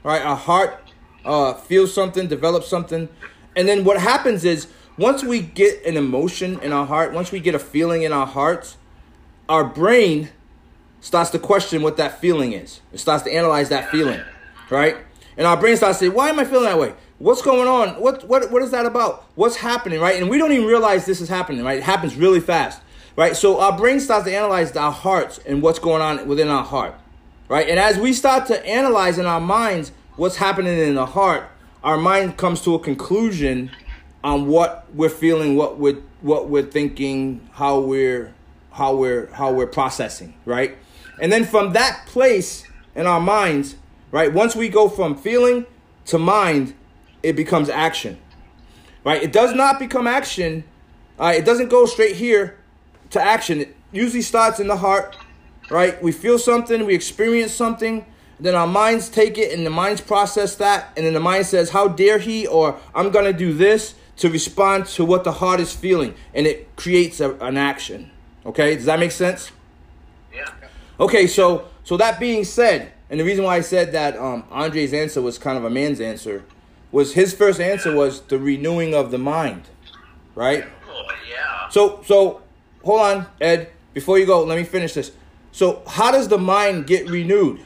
[0.05, 0.23] right?
[0.23, 0.81] Our heart
[1.25, 3.09] uh feels something, develops something.
[3.57, 7.41] And then what happens is once we get an emotion in our heart, once we
[7.41, 8.77] get a feeling in our hearts,
[9.49, 10.31] our brain
[11.01, 12.81] starts to question what that feeling is.
[12.93, 14.21] It starts to analyze that feeling,
[14.71, 14.97] right?
[15.37, 16.95] And our brain starts to say, "Why am I feeling that way?
[17.19, 18.01] What's going on?
[18.01, 19.25] What what what is that about?
[19.37, 20.21] What's happening?" Right?
[20.21, 21.65] And we don't even realize this is happening.
[21.65, 21.79] Right?
[21.79, 22.81] It happens really fast.
[23.17, 23.37] Right?
[23.37, 26.95] So our brain starts to analyze our hearts and what's going on within our heart.
[27.49, 27.69] Right?
[27.69, 31.51] And as we start to analyze in our minds what's happening in the heart,
[31.83, 33.71] our mind comes to a conclusion
[34.23, 38.35] on what we're feeling, what we're what we're thinking, how we're
[38.73, 40.77] how we're how we're processing, right?
[41.21, 43.77] And then from that place in our minds,
[44.11, 44.33] right?
[44.33, 45.67] Once we go from feeling
[46.07, 46.75] to mind,
[47.23, 48.19] it becomes action.
[49.05, 49.23] Right?
[49.23, 50.65] It does not become action.
[51.19, 52.59] Uh, it doesn't go straight here
[53.11, 53.61] to action.
[53.61, 55.17] It usually starts in the heart,
[55.71, 56.01] right?
[56.03, 58.05] We feel something, we experience something,
[58.41, 61.71] then our minds take it and the minds process that, and then the mind says,
[61.71, 62.47] How dare he?
[62.47, 66.75] or I'm gonna do this to respond to what the heart is feeling, and it
[66.77, 68.11] creates a, an action.
[68.45, 69.51] Okay, does that make sense?
[70.33, 70.49] Yeah.
[71.01, 74.93] Okay, so so that being said, and the reason why I said that um, Andre's
[74.93, 76.45] answer was kind of a man's answer
[76.91, 79.63] was his first answer was the renewing of the mind,
[80.35, 80.65] right?
[80.89, 81.69] Oh, yeah.
[81.69, 82.43] So so
[82.85, 83.71] hold on, Ed.
[83.95, 85.13] Before you go, let me finish this.
[85.59, 87.59] So how does the mind get renewed?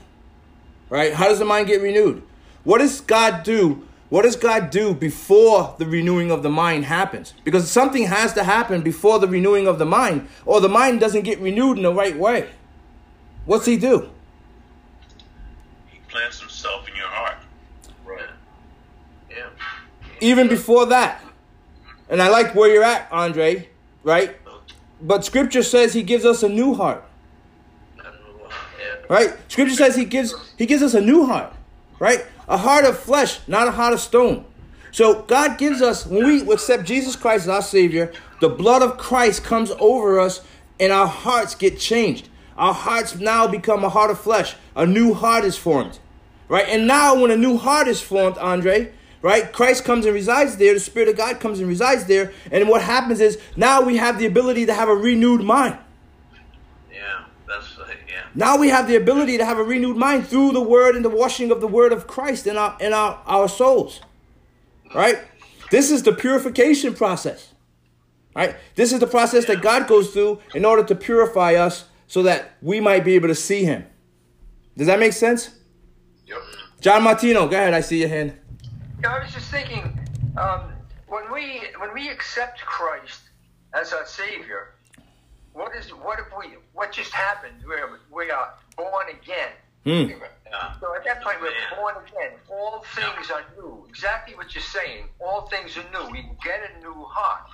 [0.89, 1.13] Right?
[1.13, 2.23] How does the mind get renewed?
[2.65, 3.87] What does God do?
[4.09, 7.35] What does God do before the renewing of the mind happens?
[7.45, 11.25] Because something has to happen before the renewing of the mind, or the mind doesn't
[11.25, 12.49] get renewed in the right way.
[13.45, 14.09] What's he do?
[15.91, 17.37] He plants himself in your heart.
[18.07, 18.23] Right.
[19.31, 19.51] Yeah.
[20.23, 21.23] Even before that.
[22.09, 23.69] And I like where you're at, Andre,
[24.03, 24.35] right?
[25.03, 27.05] But scripture says he gives us a new heart.
[27.99, 28.49] I don't know.
[28.81, 28.92] Yeah.
[29.09, 29.37] Right?
[29.49, 31.53] Scripture says he gives he gives us a new heart,
[31.99, 32.25] right?
[32.49, 34.45] A heart of flesh, not a heart of stone.
[34.91, 38.99] So God gives us when we accept Jesus Christ as our Savior, the blood of
[38.99, 40.43] Christ comes over us
[40.79, 42.29] and our hearts get changed.
[42.57, 44.55] Our hearts now become a heart of flesh.
[44.77, 45.99] A new heart is formed.
[46.49, 46.69] Right?
[46.69, 49.51] And now when a new heart is formed, Andre, right?
[49.53, 52.83] Christ comes and resides there, the Spirit of God comes and resides there, and what
[52.83, 55.79] happens is now we have the ability to have a renewed mind.
[56.93, 57.25] Yeah.
[57.47, 58.22] That's uh, yeah.
[58.35, 61.11] Now we have the ability to have a renewed mind through the word and the
[61.11, 64.01] washing of the word of Christ in our in our, our souls.
[64.95, 65.19] Right?
[65.71, 67.53] This is the purification process.
[68.35, 68.57] Right?
[68.75, 72.53] This is the process that God goes through in order to purify us so that
[72.63, 73.87] we might be able to see him.
[74.77, 75.51] Does that make sense?
[76.27, 76.39] Yep.
[76.81, 77.75] John Martino, go ahead.
[77.75, 78.39] I see your hand.
[79.03, 79.99] Yeah, I was just thinking,
[80.37, 80.73] um,
[81.09, 83.21] when we when we accept Christ
[83.75, 84.72] as our Savior,
[85.53, 87.55] what is what if we what just happened?
[87.67, 89.51] We're we are born again.
[89.85, 90.11] Hmm.
[90.49, 90.75] Yeah.
[90.81, 91.77] So at that point, we're Yeah.
[91.77, 92.33] born again.
[92.49, 93.85] All things are new.
[93.89, 95.09] Exactly what you're saying.
[95.19, 96.11] All things are new.
[96.11, 97.49] We get a new heart.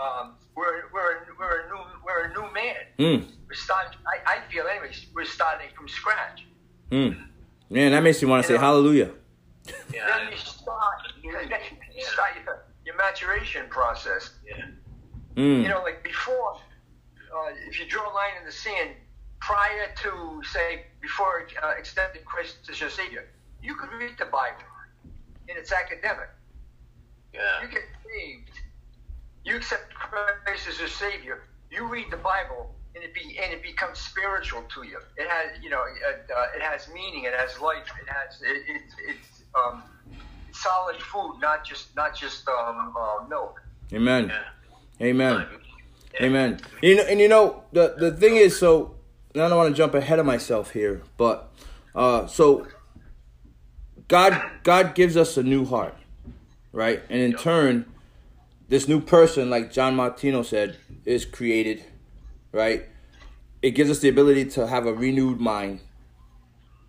[0.00, 2.76] Um, we're we're we're a new we're a new man.
[2.98, 3.30] Hmm.
[3.48, 3.98] We're starting.
[4.06, 6.44] I, I feel, anyways, we're starting from scratch.
[6.90, 7.10] Hmm.
[7.70, 9.10] Man, that makes you want to say hallelujah.
[9.92, 10.06] Yeah.
[10.06, 10.94] Then you start.
[11.96, 14.30] You start your, your maturation process.
[14.46, 14.66] Yeah.
[15.34, 15.62] Hmm.
[15.62, 16.58] You know, like before,
[17.36, 18.90] uh, if you draw a line in the sand
[19.40, 23.24] prior to, say, before uh, accepting Christ as your Savior,
[23.62, 24.64] you could read the Bible,
[25.48, 26.30] and it's academic.
[27.32, 27.40] Yeah.
[27.62, 27.74] You Yeah.
[27.74, 28.50] get saved.
[29.44, 31.42] You accept Christ as your Savior.
[31.70, 34.98] You read the Bible, and it be and it becomes spiritual to you.
[35.16, 37.24] It has, you know, it, uh, it has meaning.
[37.24, 37.86] It has life.
[38.02, 39.82] It has it, it, it's um,
[40.52, 43.60] solid food, not just not just um, uh, milk.
[43.92, 44.28] Amen.
[44.28, 45.06] Yeah.
[45.06, 45.46] Amen.
[46.20, 46.60] Amen.
[46.82, 48.96] You know, and you know the the thing is, so
[49.34, 51.52] I don't want to jump ahead of myself here, but
[51.94, 52.66] uh, so
[54.08, 55.96] God God gives us a new heart,
[56.72, 57.02] right?
[57.10, 57.86] And in turn,
[58.68, 61.84] this new person, like John Martino said, is created,
[62.52, 62.86] right?
[63.62, 65.80] It gives us the ability to have a renewed mind,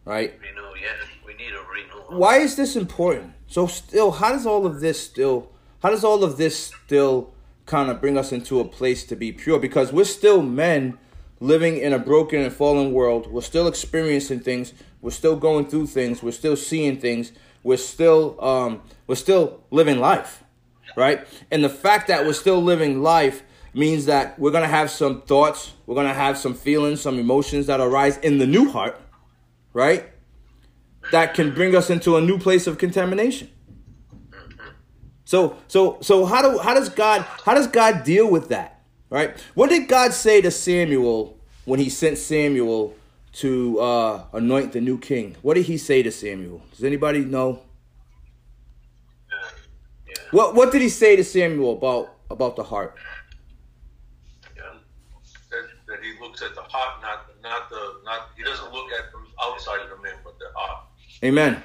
[0.05, 0.33] right?
[0.39, 0.61] Renew.
[0.81, 0.93] Yeah.
[1.25, 2.19] We need a renewal.
[2.19, 3.33] why is this important?
[3.47, 5.51] So still, how does all of this still?
[5.81, 7.33] How does all of this still
[7.67, 9.59] kind of bring us into a place to be pure?
[9.59, 10.97] Because we're still men
[11.39, 13.31] living in a broken and fallen world.
[13.31, 14.73] We're still experiencing things.
[15.01, 16.23] We're still going through things.
[16.23, 17.31] We're still seeing things.
[17.61, 20.43] We're still um, we're still living life,
[20.95, 21.27] right?
[21.51, 23.43] And the fact that we're still living life
[23.75, 25.73] means that we're gonna have some thoughts.
[25.85, 28.99] We're gonna have some feelings, some emotions that arise in the new heart,
[29.73, 30.09] right?
[31.11, 33.49] that can bring us into a new place of contamination.
[35.27, 38.77] So so so how do how does God how does God deal with that?
[39.09, 39.37] right?
[39.55, 42.95] What did God say to Samuel when he sent Samuel
[43.33, 45.35] to uh, anoint the new king?
[45.41, 46.61] What did he say to Samuel?
[46.71, 47.61] Does anybody know?
[50.07, 50.15] Yeah.
[50.31, 52.95] What What did he say to Samuel about about the heart?
[54.55, 54.63] Yeah.
[55.51, 58.29] That, that he looks at the heart, not not the not.
[58.37, 60.85] He doesn't look at the outside of the man, but the heart.
[61.21, 61.61] Amen.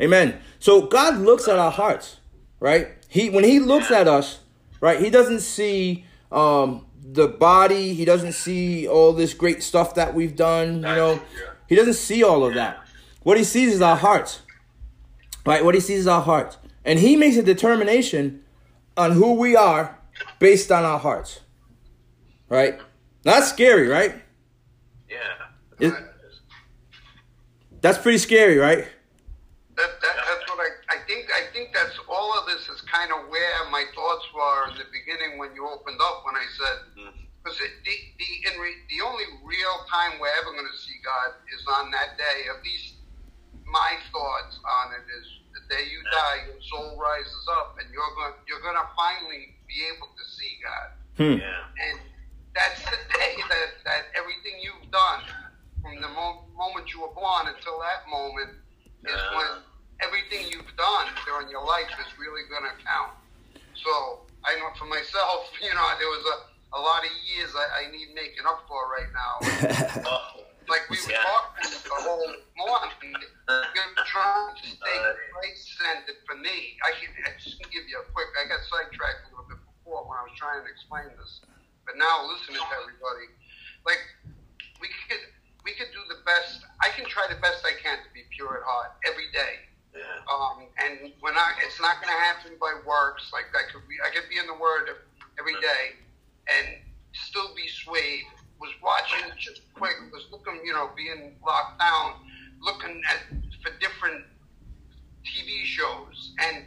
[0.00, 0.40] Amen.
[0.58, 2.18] So God looks at our hearts,
[2.60, 2.88] right?
[3.08, 4.40] He when he looks at us,
[4.80, 10.14] right, he doesn't see um the body, he doesn't see all this great stuff that
[10.14, 11.22] we've done, you know.
[11.68, 12.78] He doesn't see all of that.
[13.22, 14.42] What he sees is our hearts.
[15.46, 15.64] Right?
[15.64, 16.58] What he sees is our hearts.
[16.84, 18.42] And he makes a determination
[18.96, 19.98] on who we are
[20.38, 21.40] based on our hearts.
[22.50, 22.78] Right?
[23.22, 24.14] That's scary, right?
[25.08, 25.16] Yeah.
[25.80, 25.94] It-
[27.80, 28.78] That's pretty scary, right?
[29.76, 31.26] That, that, that's what I, I think.
[31.30, 34.84] I think that's all of this is kind of where my thoughts were in the
[35.08, 36.78] beginning when you opened up when I said
[37.40, 41.32] because the the in re, the only real time we're ever going to see God
[41.48, 42.44] is on that day.
[42.52, 43.00] At least
[43.64, 48.12] my thoughts on it is the day you die, your soul rises up, and you're
[48.20, 50.88] going you're going to finally be able to see God.
[51.16, 51.40] Hmm.
[51.40, 51.88] Yeah.
[51.88, 51.96] And
[52.54, 55.24] that's the day that, that everything you've done
[55.82, 58.60] from the mo- moment you were born until that moment
[59.06, 59.36] is Yeah.
[59.36, 59.50] when
[60.00, 63.14] everything you've done during your life is really going to count.
[63.78, 66.36] So I know for myself, you know, there was a,
[66.76, 69.32] a lot of years I, I need making up for right now.
[70.06, 70.44] Oh.
[70.68, 71.24] like we were Yeah.
[71.24, 72.28] talking the whole
[72.60, 73.16] morning,
[73.48, 76.76] you're trying to stay Uh, Christ-centered for me.
[76.84, 78.28] I can I just can give you a quick.
[78.36, 81.40] I got sidetracked a little bit before when I was trying to explain this,
[81.88, 83.32] but now listening to everybody,
[83.88, 84.04] like
[84.84, 85.24] we could
[85.64, 86.60] we could do the best.
[86.84, 89.64] I can try the best I can to be pure at heart every day.
[89.94, 90.02] Yeah.
[90.30, 93.30] Um, and when I, it's not going to happen by works.
[93.32, 94.90] Like I could be, I could be in the Word
[95.38, 95.96] every day,
[96.46, 96.76] and
[97.12, 98.24] still be swayed.
[98.60, 99.94] Was watching just quick.
[100.12, 102.26] Was looking, you know, being locked down,
[102.60, 103.22] looking at
[103.62, 104.24] for different
[105.22, 106.64] TV shows, and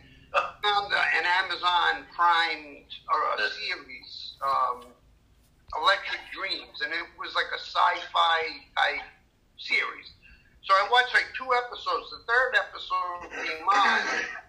[0.63, 4.87] found uh, an Amazon Prime or a series, um,
[5.81, 8.39] Electric Dreams, and it was like a sci-fi
[8.75, 9.07] type
[9.57, 10.15] series.
[10.63, 12.13] So I watched like two episodes.
[12.81, 14.01] Episode came on,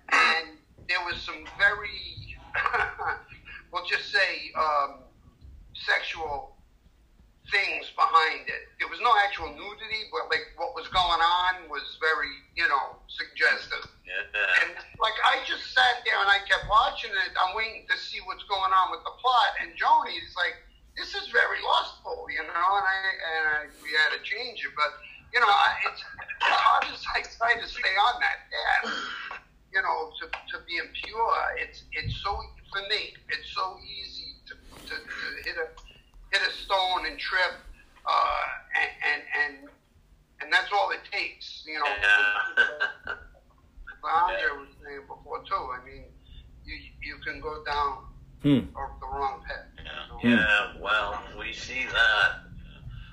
[0.09, 0.57] and
[0.89, 2.33] there was some very,
[3.73, 5.05] we'll just say, um,
[5.77, 6.57] sexual
[7.53, 8.73] things behind it.
[8.81, 12.97] There was no actual nudity, but like what was going on was very, you know,
[13.13, 13.85] suggestive.
[14.09, 14.65] Yeah.
[14.65, 17.37] And like I just sat there and I kept watching it.
[17.37, 19.61] I'm waiting to see what's going on with the plot.
[19.61, 20.57] And Joni's like,
[20.97, 22.69] "This is very lustful," you know.
[22.81, 22.97] And I
[23.29, 24.97] and I, we had to change it, but
[25.37, 26.05] you know, I, it's
[26.49, 28.93] as hard as I try to stay on that path,
[29.73, 31.39] you know, to, to being pure.
[31.59, 32.35] It's it's so
[32.71, 33.15] for me.
[33.29, 34.55] It's so easy to,
[34.89, 35.67] to, to hit a
[36.37, 37.55] hit a stone and trip,
[38.07, 38.43] uh,
[38.81, 39.55] and and and
[40.43, 41.87] and that's all it takes, you know.
[41.87, 43.15] Yeah.
[44.05, 45.55] Andre was saying before too.
[45.55, 46.05] I mean,
[46.65, 47.99] you you can go down
[48.43, 48.75] Hmm.
[48.75, 49.71] off the wrong path.
[49.79, 50.37] you know?
[50.37, 52.43] Yeah, well, we see that.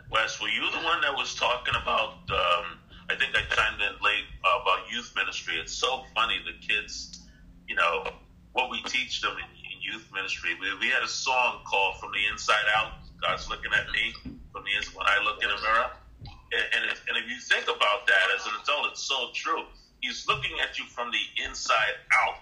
[0.09, 2.13] Wes, were you the one that was talking about?
[2.33, 2.78] Um,
[3.09, 5.55] I think I chimed in late uh, about youth ministry.
[5.59, 7.25] It's so funny the kids,
[7.67, 8.05] you know,
[8.53, 10.51] what we teach them in, in youth ministry.
[10.61, 14.13] We, we had a song called "From the Inside Out." God's looking at me
[14.53, 15.91] from the inside when I look in the mirror.
[16.23, 19.63] And, and, if, and if you think about that as an adult, it's so true.
[20.01, 22.37] He's looking at you from the inside out.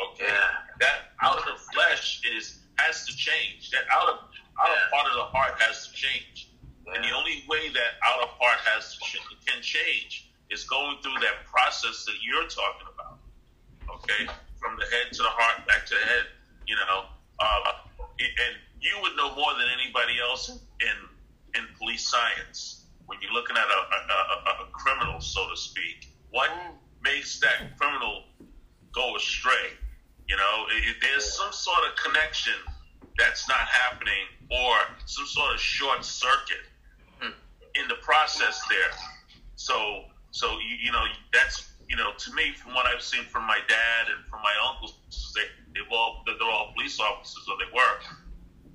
[0.00, 0.50] Okay, Yeah.
[0.80, 3.70] that outer flesh is has to change.
[3.70, 4.18] That outer
[4.60, 4.90] outer Yeah.
[4.90, 6.48] part of the heart has to change.
[6.92, 8.98] And the only way that outer part has
[9.46, 13.18] can change is going through that process that you're talking about.
[13.88, 14.28] Okay,
[14.60, 16.26] from the head to the heart, back to the head.
[16.66, 17.04] You know,
[17.40, 17.72] uh,
[18.20, 20.96] and you would know more than anybody else in
[21.56, 26.08] in police science when you're looking at a, a, a, criminal, so to speak.
[26.30, 26.50] What
[27.02, 28.24] makes that criminal
[28.92, 29.76] go astray?
[30.26, 32.54] You know, if there's some sort of connection
[33.18, 34.74] that's not happening, or
[35.06, 36.64] some sort of short circuit
[37.80, 38.92] in the process there.
[39.56, 40.02] So,
[40.32, 43.60] so you, you know, that's you know, to me, from what I've seen from my
[43.68, 44.98] dad and from my uncles,
[45.36, 45.42] they
[45.74, 47.94] they've all they're all police officers, or they were.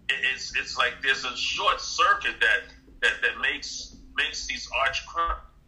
[0.10, 2.62] It, it's it's like there's a short circuit that
[3.04, 5.04] that that makes makes these arch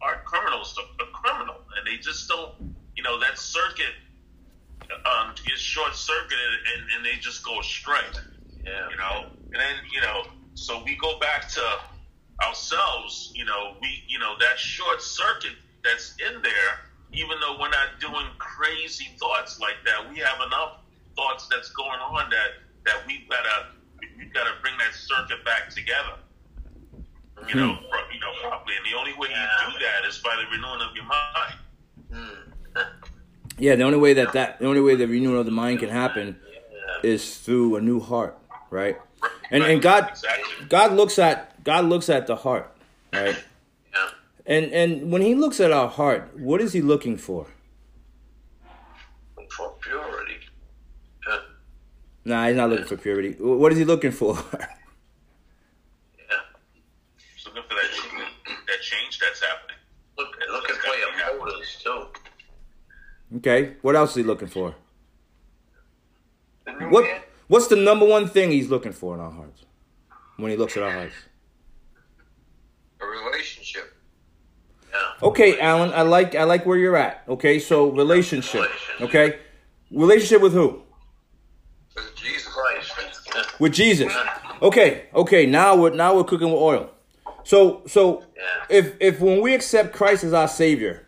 [0.02, 2.52] arch criminals a, a criminal, and they just don't,
[2.96, 3.94] you know, that circuit
[5.06, 8.04] um, gets short circuited, and, and they just go astray
[8.66, 8.88] Yeah.
[8.90, 10.24] you know and then you know
[10.54, 11.62] so we go back to
[12.42, 15.52] ourselves you know we you know that short circuit
[15.84, 16.72] that's in there
[17.12, 20.78] even though we're not doing crazy thoughts like that we have enough
[21.14, 23.66] thoughts that's going on that that we've got to
[24.18, 26.16] we've got to bring that circuit back together.
[27.48, 27.84] You know, hmm.
[27.90, 28.74] pro- you know, properly.
[28.76, 31.54] And the only way you do that is by the renewing of your mind.
[32.74, 32.80] Hmm.
[33.58, 35.90] Yeah, the only way that that the only way the renewal of the mind can
[35.90, 36.36] happen
[37.04, 38.36] is through a new heart,
[38.70, 38.98] right?
[39.50, 40.66] And and God Exactly.
[40.68, 42.74] God looks at God looks at the heart,
[43.12, 43.36] right?
[43.94, 44.08] Yeah.
[44.46, 47.46] And and when he looks at our heart, what is he looking for?
[49.56, 50.34] For purity.
[51.28, 51.38] Yeah.
[52.24, 53.32] Nah, he's not looking for purity.
[53.38, 54.34] What is he looking for?
[56.18, 56.36] Yeah.
[57.34, 58.24] Just looking for that change,
[58.66, 59.76] that change that's happening.
[60.18, 62.06] Look, looking for your motives too.
[63.36, 64.74] okay, what else is he looking for?
[66.88, 69.64] What man, what's the number one thing he's looking for in our hearts
[70.36, 71.14] when he looks at our hearts?
[73.02, 73.94] A relationship.
[74.90, 75.28] Yeah.
[75.28, 77.24] Okay, Alan, I like I like where you're at.
[77.28, 78.68] Okay, so relationship.
[79.00, 79.38] Okay,
[79.90, 80.82] relationship with who?
[81.96, 82.46] With Jesus.
[82.46, 83.60] Christ.
[83.60, 84.12] With Jesus.
[84.60, 85.46] Okay, okay.
[85.46, 86.90] Now we're now we're cooking with oil.
[87.44, 88.42] So so Yeah.
[88.68, 91.06] if if when we accept Christ as our Savior,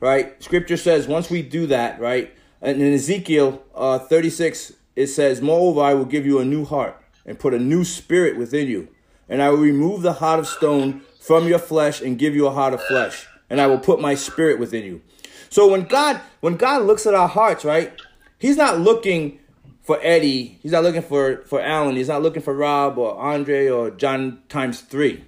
[0.00, 0.42] right?
[0.42, 2.32] Scripture says once we do that, right?
[2.60, 6.96] And in Ezekiel uh, 36, it says, "Moreover, I will give you a new heart
[7.24, 8.88] and put a new spirit within you,
[9.28, 12.50] and I will remove the heart of stone from your flesh and give you a
[12.50, 15.02] heart of flesh, and I will put my spirit within you."
[15.50, 17.92] So when God when God looks at our hearts, right?
[18.38, 19.40] He's not looking
[19.82, 20.58] for Eddie.
[20.62, 21.96] He's not looking for for Alan.
[21.96, 25.24] He's not looking for Rob or Andre or John times three,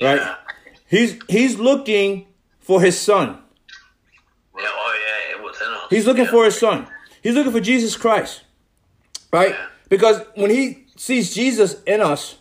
[0.00, 0.20] right?
[0.20, 0.34] Yeah.
[0.88, 2.26] He's he's looking
[2.58, 3.38] for his son.
[4.58, 5.56] Yeah, oh yeah, it was.
[5.88, 6.30] He's looking yeah.
[6.30, 6.88] for his son.
[7.22, 8.42] He's looking for Jesus Christ,
[9.32, 9.54] right?
[9.88, 12.38] Because when he sees Jesus in us,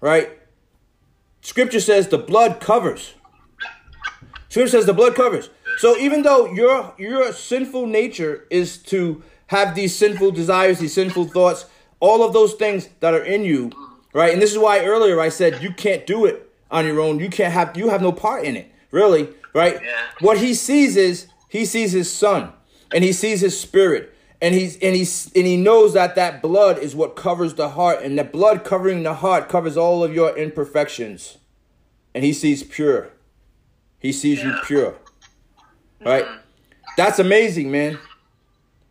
[0.00, 0.37] right?
[1.48, 3.14] Scripture says the blood covers.
[4.50, 5.48] Scripture says the blood covers.
[5.78, 11.28] So even though your your sinful nature is to have these sinful desires, these sinful
[11.28, 11.64] thoughts,
[12.00, 13.72] all of those things that are in you,
[14.12, 14.30] right?
[14.34, 17.18] And this is why earlier I said you can't do it on your own.
[17.18, 19.80] You can't have you have no part in it, really, right?
[19.82, 20.02] Yeah.
[20.20, 22.52] What he sees is he sees his son,
[22.92, 26.76] and he sees his spirit, and he's and he's and he knows that that blood
[26.78, 30.36] is what covers the heart, and the blood covering the heart covers all of your
[30.36, 31.37] imperfections,
[32.14, 33.10] and he sees pure.
[33.98, 34.96] He sees you pure.
[36.04, 36.26] Right?
[36.96, 37.98] That's amazing, man.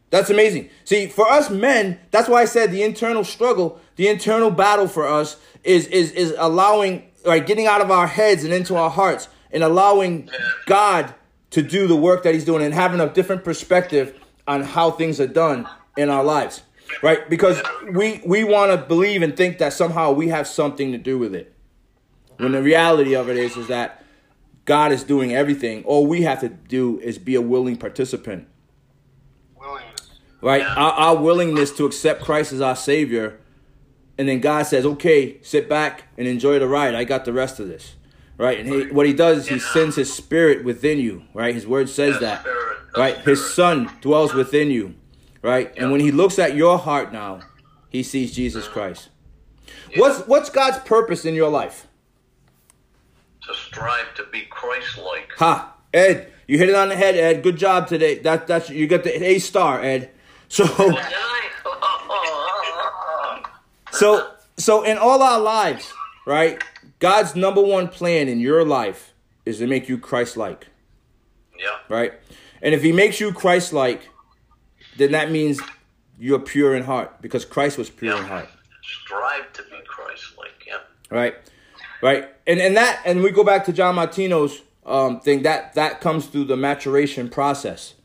[0.10, 0.70] That's amazing.
[0.86, 5.06] See, for us men, that's why I said the internal struggle, the internal battle for
[5.06, 9.28] us is is is allowing right getting out of our heads and into our hearts
[9.52, 10.30] and allowing
[10.66, 11.14] God
[11.52, 15.20] to do the work that he's doing and having a different perspective on how things
[15.20, 16.62] are done in our lives.
[17.02, 17.30] Right?
[17.30, 17.62] Because
[17.92, 21.36] we we want to believe and think that somehow we have something to do with
[21.36, 21.54] it.
[22.38, 24.04] When the reality of it is is that
[24.66, 25.84] God is doing everything.
[25.86, 28.48] All we have to do is be a willing participant
[29.60, 30.10] Willingness.
[30.42, 30.62] right?
[30.64, 33.40] Our, our willingness to accept Christ as our Savior,
[34.18, 36.96] and then God says, "Okay, sit back and enjoy the ride.
[36.96, 37.96] I got the rest of this."
[38.38, 38.60] Right?
[38.60, 41.24] And he, what He does is He sends His Spirit within you.
[41.34, 41.56] Right?
[41.56, 42.46] His Word says that.
[42.96, 43.18] Right?
[43.20, 43.54] His.
[43.54, 44.94] Son dwells within you.
[45.42, 45.74] Right?
[45.78, 47.40] And when He looks at your heart now,
[47.90, 49.10] He sees Jesus Christ.
[49.96, 51.87] What's What's God's purpose in your life?
[53.78, 55.34] To strive to be Christ-like.
[55.38, 57.44] Ha, Ed, you hit it on the head, Ed.
[57.44, 58.20] Good job today.
[58.20, 60.12] That that's you got the A star, Ed.
[60.48, 60.66] So.
[63.92, 65.92] So so in all our lives,
[66.28, 66.64] right?
[67.00, 69.14] God's number one plan in your life
[69.46, 70.68] is to make you Christ-like,
[71.60, 71.78] yeah.
[71.90, 72.14] right?
[72.62, 74.08] And if he makes you Christ-like,
[74.98, 75.60] then that means
[76.20, 78.50] you're pure in heart because Christ was pure in heart,
[78.84, 80.66] Strive to be Christ-like.
[80.68, 80.78] Yeah.
[81.10, 81.36] right?
[82.08, 82.30] Right?
[82.48, 86.28] And and that and we go back to John Martino's um, thing that that comes
[86.28, 87.96] through the maturation process,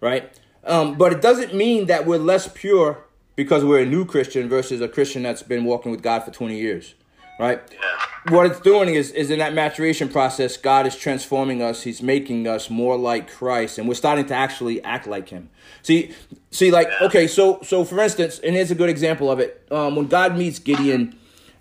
[0.00, 0.30] right?
[0.64, 3.04] Um, but it doesn't mean that we're less pure
[3.34, 6.58] because we're a new Christian versus a Christian that's been walking with God for 20
[6.58, 6.94] years,
[7.38, 7.62] right?
[7.72, 8.32] Yeah.
[8.34, 12.48] what it's doing is is in that maturation process god is transforming us he's making
[12.48, 15.48] us more like christ and we're starting to actually act like him
[15.82, 16.12] see
[16.50, 19.94] see like okay so so for instance and here's a good example of it um,
[19.94, 21.16] when god meets gideon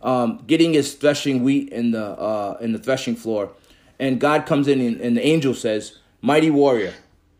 [0.05, 3.51] um, gideon is threshing wheat in the uh, in the threshing floor
[3.99, 6.93] and god comes in and, and the angel says mighty warrior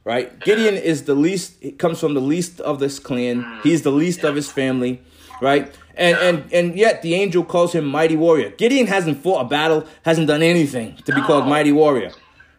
[0.04, 3.92] right gideon is the least he comes from the least of this clan he's the
[3.92, 5.02] least of his family
[5.42, 8.50] right and and and yet the angel calls him mighty warrior.
[8.52, 12.12] Gideon hasn't fought a battle, hasn't done anything to be called mighty warrior,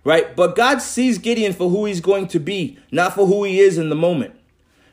[0.05, 0.35] right?
[0.35, 3.79] But God sees Gideon for who he's going to be, not for who he is
[3.79, 4.35] in the moment,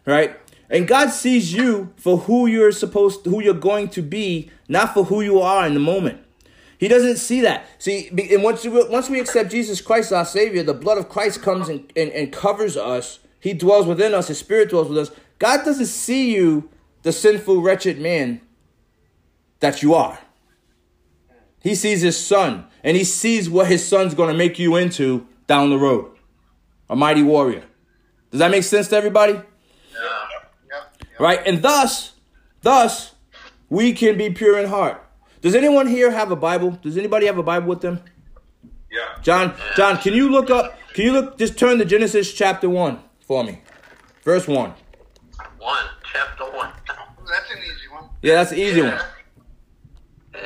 [0.05, 0.37] right?
[0.69, 5.05] And God sees you for who you're supposed, who you're going to be, not for
[5.05, 6.19] who you are in the moment.
[6.77, 7.65] He doesn't see that.
[7.77, 11.69] See, and once once we accept Jesus Christ our Savior, the blood of Christ comes
[11.69, 13.19] and, and, and covers us.
[13.39, 14.27] He dwells within us.
[14.27, 15.11] His Spirit dwells with us.
[15.39, 16.69] God doesn't see you,
[17.03, 18.41] the sinful, wretched man
[19.59, 20.19] that you are.
[21.61, 25.25] He sees his son, and he sees what his son's going to make you into
[25.47, 26.11] down the road.
[26.89, 27.63] A mighty warrior.
[28.31, 29.39] Does that make sense to everybody?
[31.13, 31.17] Yeah.
[31.19, 31.25] Yeah.
[31.25, 31.39] Right?
[31.45, 32.13] And thus,
[32.61, 33.15] thus,
[33.69, 35.03] we can be pure in heart.
[35.41, 36.71] Does anyone here have a Bible?
[36.71, 37.99] Does anybody have a Bible with them?
[38.91, 38.99] Yeah.
[39.21, 40.77] John, John, can you look up?
[40.93, 41.37] Can you look?
[41.37, 43.61] Just turn to Genesis chapter one for me,
[44.23, 44.73] verse one.
[45.57, 46.71] One, chapter one.
[47.27, 48.09] That's an easy one.
[48.21, 48.91] Yeah, that's an easy one.
[48.91, 50.41] Yeah.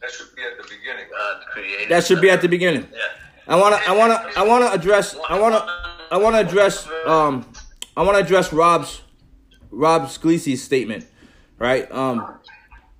[0.00, 1.06] That should be at the beginning.
[1.10, 1.88] God created.
[1.88, 2.88] That should be at the beginning.
[2.92, 2.98] Yeah.
[3.46, 5.64] I wanna, I wanna, I wanna address, I wanna,
[6.10, 7.46] I wanna address, um,
[7.96, 9.02] I wanna address Rob's,
[9.72, 11.06] Rob Sclesi's statement,
[11.58, 11.90] right?
[11.90, 12.38] Um,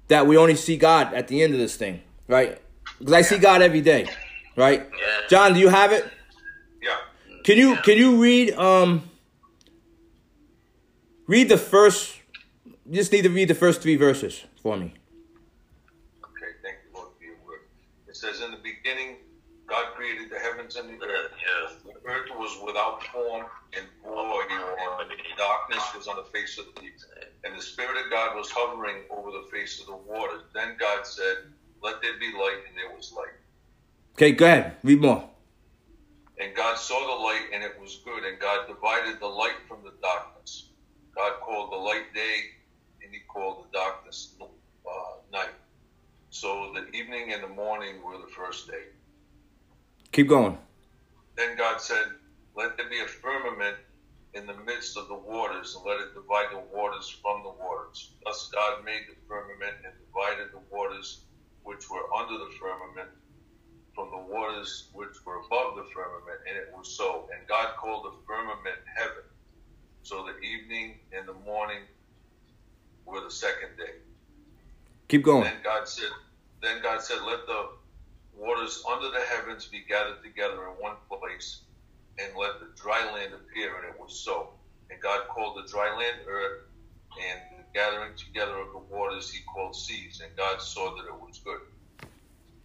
[0.09, 2.61] that we only see God at the end of this thing, right?
[2.99, 4.09] Because I see God every day,
[4.57, 4.89] right?
[4.91, 5.29] Yeah.
[5.29, 6.05] John, do you have it?
[6.83, 6.97] Yeah.
[7.45, 9.09] Can you can you read um
[11.27, 12.19] read the first
[12.93, 14.93] you just need to read the first three verses for me.
[16.23, 17.61] Okay, thank you, Lord, for your word.
[18.09, 19.17] It says, In the beginning,
[19.67, 21.31] God created the heavens and the earth.
[22.05, 23.47] Earth was without form
[23.77, 26.95] and void, and darkness was on the face of the deep.
[27.45, 30.43] And the Spirit of God was hovering over the face of the waters.
[30.55, 31.37] Then God said,
[31.83, 33.35] Let there be light, and there was light.
[34.15, 34.77] Okay, go ahead.
[34.83, 35.29] Read more.
[36.39, 38.25] And God saw the light, and it was good.
[38.25, 40.71] And God divided the light from the darkness.
[41.15, 42.37] God called the light day,
[43.03, 44.91] and He called the darkness uh,
[45.33, 45.55] night.
[46.31, 48.85] So the evening and the morning were the first day.
[50.13, 50.59] Keep going.
[51.37, 52.05] Then God said,
[52.55, 53.77] Let there be a firmament
[54.35, 58.13] in the midst of the waters, and let it divide the waters from the waters.
[58.25, 61.25] Thus God made the firmament and divided the waters
[61.63, 63.09] which were under the firmament
[63.95, 67.29] from the waters which were above the firmament, and it was so.
[67.37, 69.25] And God called the firmament heaven.
[70.03, 71.83] So the evening and the morning
[73.05, 74.01] were the second day.
[75.09, 75.45] Keep going.
[75.45, 76.09] Then God said,
[76.63, 77.69] Then God said, Let the
[78.37, 81.63] waters under the heavens be gathered together in one place,
[82.19, 83.77] and let the dry land appear.
[83.77, 84.51] And it was so.
[84.91, 86.61] And God called the dry land earth,
[87.21, 90.21] and the gathering together of the waters he called seas.
[90.23, 91.61] And God saw that it was good.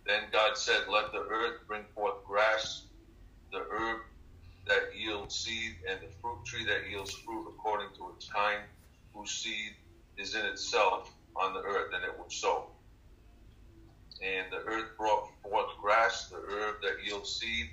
[0.06, 2.88] Then God said, Let the earth bring forth grass,
[3.52, 4.00] the herb
[4.68, 8.62] that yields seed, and the fruit tree that yields fruit according to its kind,
[9.14, 9.74] whose seed
[10.18, 11.92] is in itself on the earth.
[11.94, 12.68] And it was so.
[14.22, 17.68] And the earth brought forth grass, the herb that yields seed,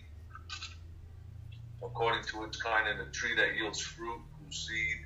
[1.82, 4.96] according to its kind, and the tree that yields fruit, whose seed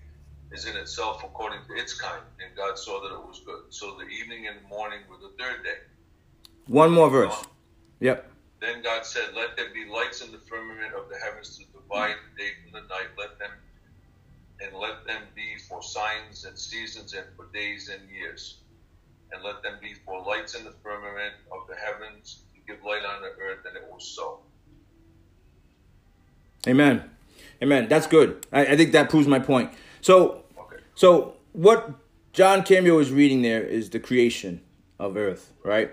[0.52, 2.22] is in itself according to its kind.
[2.44, 3.62] And God saw that it was good.
[3.70, 5.78] So the evening and the morning were the third day.
[6.66, 7.34] One more verse.
[7.34, 7.46] Um,
[8.00, 8.30] yep.
[8.60, 12.16] Then God said, Let there be lights in the firmament of the heavens to divide
[12.16, 13.08] the day from the night.
[13.16, 13.50] Let them
[14.60, 18.62] and let them be for signs and seasons and for days and years.
[19.32, 23.04] And let them be for lights in the firmament of the heavens to give light
[23.04, 23.64] on the earth.
[23.66, 24.40] And it was so.
[26.66, 27.04] Amen.
[27.62, 27.88] Amen.
[27.88, 28.46] That's good.
[28.52, 29.72] I, I think that proves my point.
[30.00, 30.82] So Okay.
[30.94, 31.90] so what
[32.32, 34.60] John Cameo is reading there is the creation
[34.98, 35.90] of earth, right?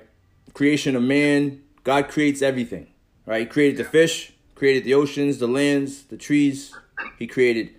[0.53, 1.61] Creation of man.
[1.83, 2.88] God creates everything,
[3.25, 3.41] right?
[3.41, 6.75] He created the fish, created the oceans, the lands, the trees.
[7.19, 7.75] He created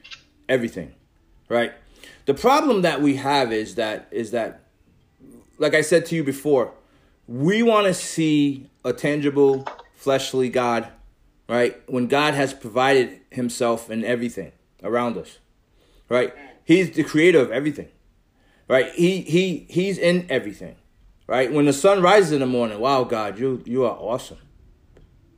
[0.49, 0.95] everything,
[1.49, 1.73] right?
[2.27, 4.63] The problem that we have is that is that,
[5.59, 6.73] like I said to you before,
[7.27, 10.89] we want to see a tangible, fleshly God,
[11.49, 11.81] right?
[11.89, 14.53] When God has provided Himself in everything
[14.83, 15.39] around us,
[16.09, 16.33] right?
[16.65, 17.89] He's the creator of everything,
[18.69, 18.93] right?
[18.93, 20.77] He he he's in everything,
[21.27, 21.53] right?
[21.53, 24.39] When the sun rises in the morning, wow, God, you you are awesome,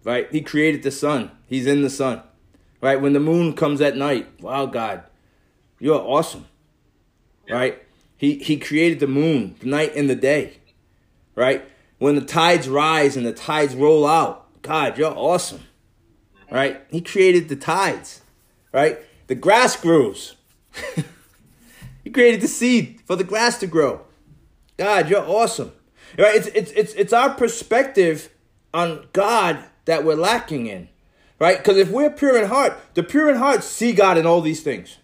[0.04, 0.30] right?
[0.30, 1.30] He created the sun.
[1.46, 2.22] He's in the sun,
[2.80, 3.00] right?
[3.00, 5.04] When the moon comes at night, wow, God,
[5.78, 6.46] you are awesome,
[7.48, 7.82] right?
[8.18, 10.58] He he created the moon, the night and the day,
[11.34, 11.64] right?
[11.98, 15.62] When the tides rise and the tides roll out, God, you're awesome,
[16.50, 16.82] right?
[16.90, 18.20] He created the tides,
[18.72, 18.98] right?
[19.28, 20.34] The grass grows.
[22.04, 24.02] he created the seed for the grass to grow.
[24.76, 25.72] God, you're awesome.
[26.16, 26.36] Right?
[26.36, 28.30] It's it's it's it's our perspective
[28.72, 30.88] on God that we're lacking in.
[31.38, 31.58] Right?
[31.58, 34.62] Because if we're pure in heart, the pure in heart see God in all these
[34.62, 34.98] things.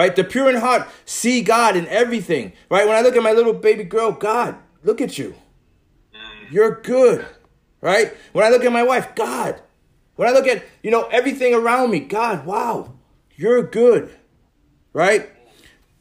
[0.00, 0.16] Right.
[0.16, 2.54] The pure in heart see God in everything.
[2.70, 2.88] Right?
[2.88, 5.34] When I look at my little baby girl, God, look at you.
[6.14, 6.50] Mm.
[6.50, 7.26] You're good.
[7.82, 8.16] Right?
[8.32, 9.60] When I look at my wife, God.
[10.16, 12.94] When I look at, you know, everything around me, God, wow,
[13.36, 14.10] you're good.
[14.94, 15.28] Right?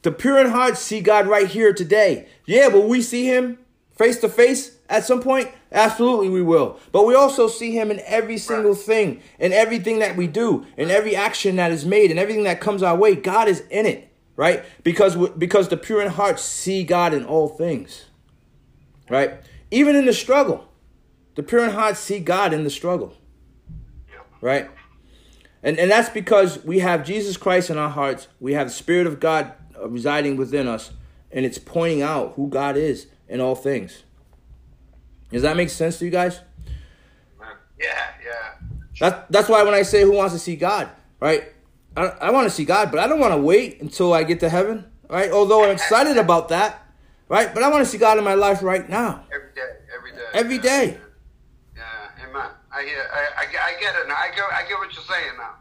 [0.04, 2.30] The pure in heart see God right here today.
[2.45, 3.60] Yeah, will we see him
[3.97, 5.50] face to face at some point?
[5.72, 6.80] Absolutely we will.
[6.92, 10.90] But we also see him in every single thing, in everything that we do, in
[10.90, 13.16] every action that is made, in everything that comes our way.
[13.16, 14.64] God is in it, right?
[14.84, 18.06] Because because the pure in heart see God in all things.
[19.10, 19.42] Right?
[19.72, 20.68] even in the struggle,
[21.36, 23.14] the pure in heart see God in the struggle.
[24.42, 24.70] Right?
[25.62, 28.28] And and that's because we have Jesus Christ in our hearts.
[28.40, 29.54] We have the Spirit of God
[29.86, 30.92] residing within us,
[31.32, 34.04] and it's pointing out who God is in all things.
[35.32, 36.40] Does that make sense to you guys?
[37.80, 37.88] Yeah,
[38.26, 38.68] yeah.
[39.00, 41.44] That's that's why when I say who wants to see God, right?
[41.96, 44.42] I, I want to see God, but I don't want to wait until I get
[44.42, 45.32] to heaven, right?
[45.32, 46.86] Although I'm excited about that,
[47.30, 47.54] right?
[47.54, 49.62] But I want to see God in my life right now, Every day,
[49.96, 50.26] every day.
[50.34, 50.98] every yeah, day.
[51.76, 52.52] Yeah, amen.
[52.72, 54.16] I hear, I, I, get- I get it now.
[54.16, 55.56] I get, I get what you're saying now.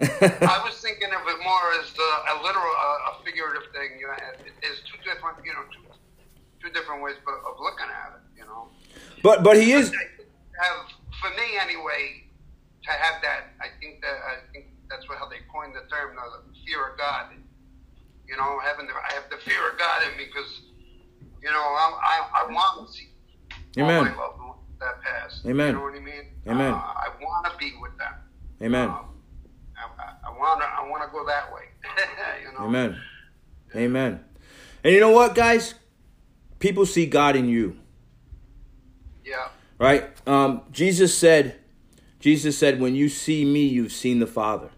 [0.48, 3.98] I was thinking of it more as the, a literal, uh, a figurative thing.
[4.00, 5.82] You know, it, there's two different, you know, two,
[6.64, 8.24] two different ways of of looking at it.
[8.40, 8.68] You know,
[9.22, 10.88] But but he is have
[11.20, 12.24] for me anyway
[12.84, 13.52] to have that.
[13.60, 16.98] I think that I think that's what how they coined the term, the fear of
[16.98, 17.32] God.
[18.26, 20.62] You know, having the, I have the fear of God in me because,
[21.42, 23.08] you know, I, I, I want to see
[23.76, 24.04] all Amen.
[24.04, 25.44] my loved ones that passed.
[25.44, 25.66] Amen.
[25.68, 26.24] You know what I mean?
[26.48, 26.72] Amen.
[26.72, 28.14] Uh, I want to be with them.
[28.62, 28.88] Amen.
[28.88, 29.08] Um,
[29.76, 30.66] I, I want to.
[30.66, 31.64] I want to go that way.
[32.46, 32.64] you know.
[32.64, 32.98] Amen.
[33.76, 34.24] Amen.
[34.82, 35.74] And you know what, guys?
[36.64, 37.76] People see God in you,
[39.22, 39.48] Yeah.
[39.78, 40.04] right?
[40.26, 41.56] Um, Jesus said,
[42.20, 44.70] Jesus said, when you see me, you've seen the Father.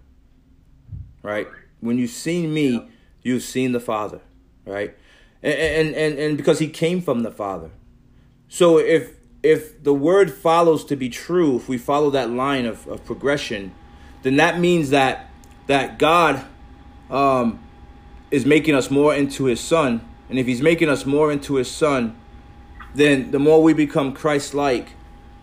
[1.22, 1.46] Right?
[1.78, 2.88] When you've seen me,
[3.22, 4.20] you've seen the Father.
[4.64, 4.96] Right?
[5.44, 7.70] And and, and, and because he came from the Father.
[8.48, 9.12] So if
[9.44, 13.72] if the word follows to be true, if we follow that line of, of progression,
[14.22, 15.30] then that means that
[15.68, 16.44] that God
[17.10, 17.60] um,
[18.32, 20.00] is making us more into his son.
[20.28, 22.16] And if he's making us more into his son,
[22.94, 24.90] then the more we become Christ like,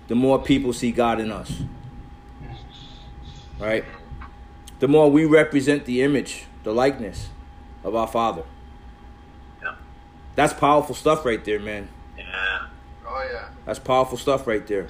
[0.07, 1.63] the more people see God in us.
[3.59, 3.85] Right?
[4.79, 7.29] The more we represent the image, the likeness
[7.83, 8.43] of our Father.
[9.61, 9.75] Yeah.
[10.35, 11.87] That's powerful stuff right there, man.
[12.17, 12.67] Yeah.
[13.07, 13.45] Oh yeah.
[13.65, 14.87] That's powerful stuff right there.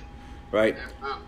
[0.52, 0.78] Right?
[1.04, 1.20] Amen.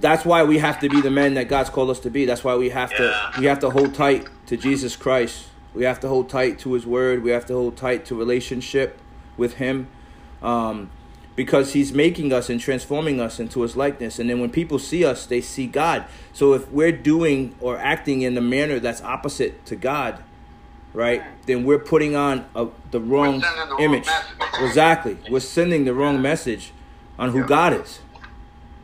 [0.00, 2.24] That's why we have to be the men that God's called us to be.
[2.24, 3.40] That's why we have to Yeah.
[3.40, 5.46] we have to hold tight to Jesus Christ.
[5.74, 7.22] We have to hold tight to his word.
[7.22, 8.98] We have to hold tight to relationship
[9.36, 9.88] with him.
[10.42, 10.90] Um,
[11.34, 14.18] because he's making us and transforming us into his likeness.
[14.18, 16.04] And then when people see us, they see God.
[16.34, 20.22] So if we're doing or acting in the manner that's opposite to God,
[20.92, 24.04] right, then we're putting on a, the wrong sending the image.
[24.06, 24.60] message.
[24.60, 25.16] Exactly.
[25.30, 26.72] We're sending the wrong message
[27.18, 27.46] on who Yeah.
[27.46, 28.00] God is,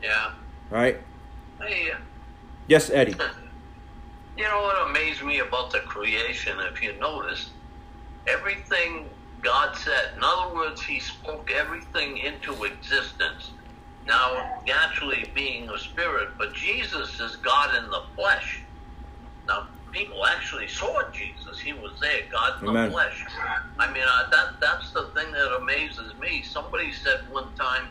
[0.03, 0.31] Yeah.
[0.71, 1.01] right?
[1.61, 1.93] Hey,
[2.67, 3.15] Yes, Eddie.
[4.39, 7.51] You know what amazed me about the creation, if you notice,
[8.29, 9.07] everything
[9.43, 10.13] God said.
[10.17, 13.51] In other words, He spoke everything into existence.
[14.07, 18.63] Now, naturally being a spirit, but Jesus is God in the flesh.
[19.49, 21.61] Now, people actually saw Jesus.
[21.61, 22.87] He was there, God in Amen.
[22.87, 23.25] the flesh.
[23.81, 26.43] I mean, uh, that that's the thing that amazes me.
[26.43, 27.89] Somebody said one time,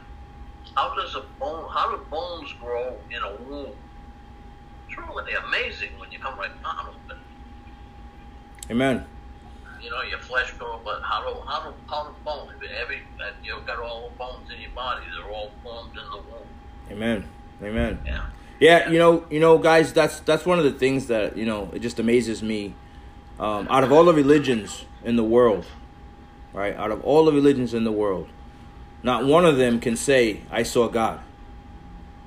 [0.76, 1.68] "How does a bone?
[1.74, 3.76] How do bones grow in a womb?"
[4.88, 7.20] It's really amazing when you come right down to it.
[8.72, 9.06] Amen.
[9.82, 12.52] You know, your flesh grow, but how do how do how do bones?
[12.82, 13.02] Every
[13.44, 15.06] you've got all the bones in your body.
[15.16, 16.48] They're all formed in the womb.
[16.92, 17.30] Amen.
[17.62, 18.00] Amen.
[18.06, 18.26] Yeah.
[18.60, 21.70] Yeah, you know, you know, guys, that's that's one of the things that you know
[21.74, 22.74] it just amazes me.
[23.40, 25.66] Um, out of all the religions in the world,
[26.54, 26.76] right?
[26.76, 28.28] Out of all the religions in the world,
[29.04, 31.20] not one of them can say, "I saw God."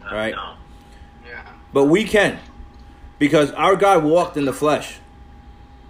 [0.04, 0.34] I Right.
[0.34, 0.54] know.
[1.26, 1.42] Yeah.
[1.72, 2.38] But we can,
[3.20, 4.96] because our God walked in the flesh,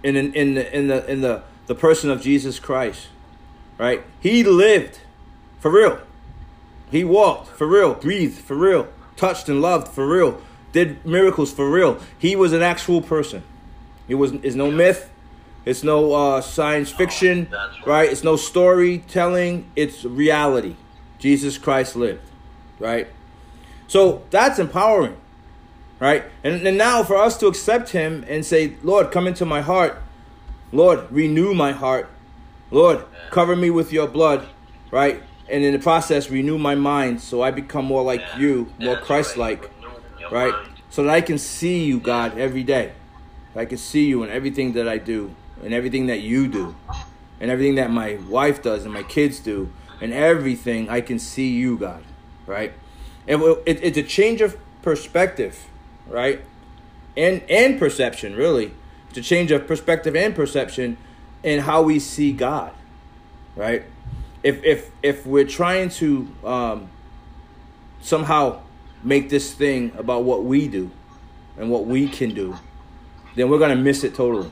[0.03, 3.07] in in in the in the in the the person of Jesus Christ,
[3.79, 4.03] right?
[4.19, 4.99] He lived,
[5.59, 5.99] for real.
[6.91, 10.41] He walked for real, breathed for real, touched and loved for real,
[10.73, 11.99] did miracles for real.
[12.19, 13.41] He was an actual person.
[14.07, 15.09] He was is no myth.
[15.63, 17.85] It's no uh, science fiction, right.
[17.85, 18.11] right?
[18.11, 19.69] It's no storytelling.
[19.75, 20.75] It's reality.
[21.19, 22.27] Jesus Christ lived,
[22.79, 23.07] right?
[23.87, 25.17] So that's empowering,
[26.01, 26.25] right?
[26.43, 30.01] And, and now for us to accept Him and say, Lord, come into my heart.
[30.73, 32.09] Lord, renew my heart.
[32.71, 34.47] Lord, cover me with your blood,
[34.89, 35.21] right?
[35.47, 38.39] And in the process, renew my mind so I become more like Yeah.
[38.39, 39.69] you, more Christ like,
[40.31, 40.53] right.
[40.53, 40.55] Right?
[40.89, 42.93] So that I can see you, God, every day.
[43.55, 46.75] I can see you in everything that I do, and everything that you do,
[47.39, 49.71] and everything that my wife does, and my kids do,
[50.01, 52.03] and everything I can see you, God,
[52.47, 52.73] right?
[53.27, 55.67] And it, it, it's a change of perspective,
[56.07, 56.41] right?
[57.17, 58.73] And and perception, really.
[59.09, 60.97] It's a change of perspective and perception
[61.43, 62.71] in how we see God,
[63.55, 63.83] right?
[64.43, 66.89] If if if we're trying to um,
[68.01, 68.61] somehow
[69.03, 70.91] make this thing about what we do
[71.57, 72.57] and what we can do,
[73.35, 74.51] then we're gonna miss it totally,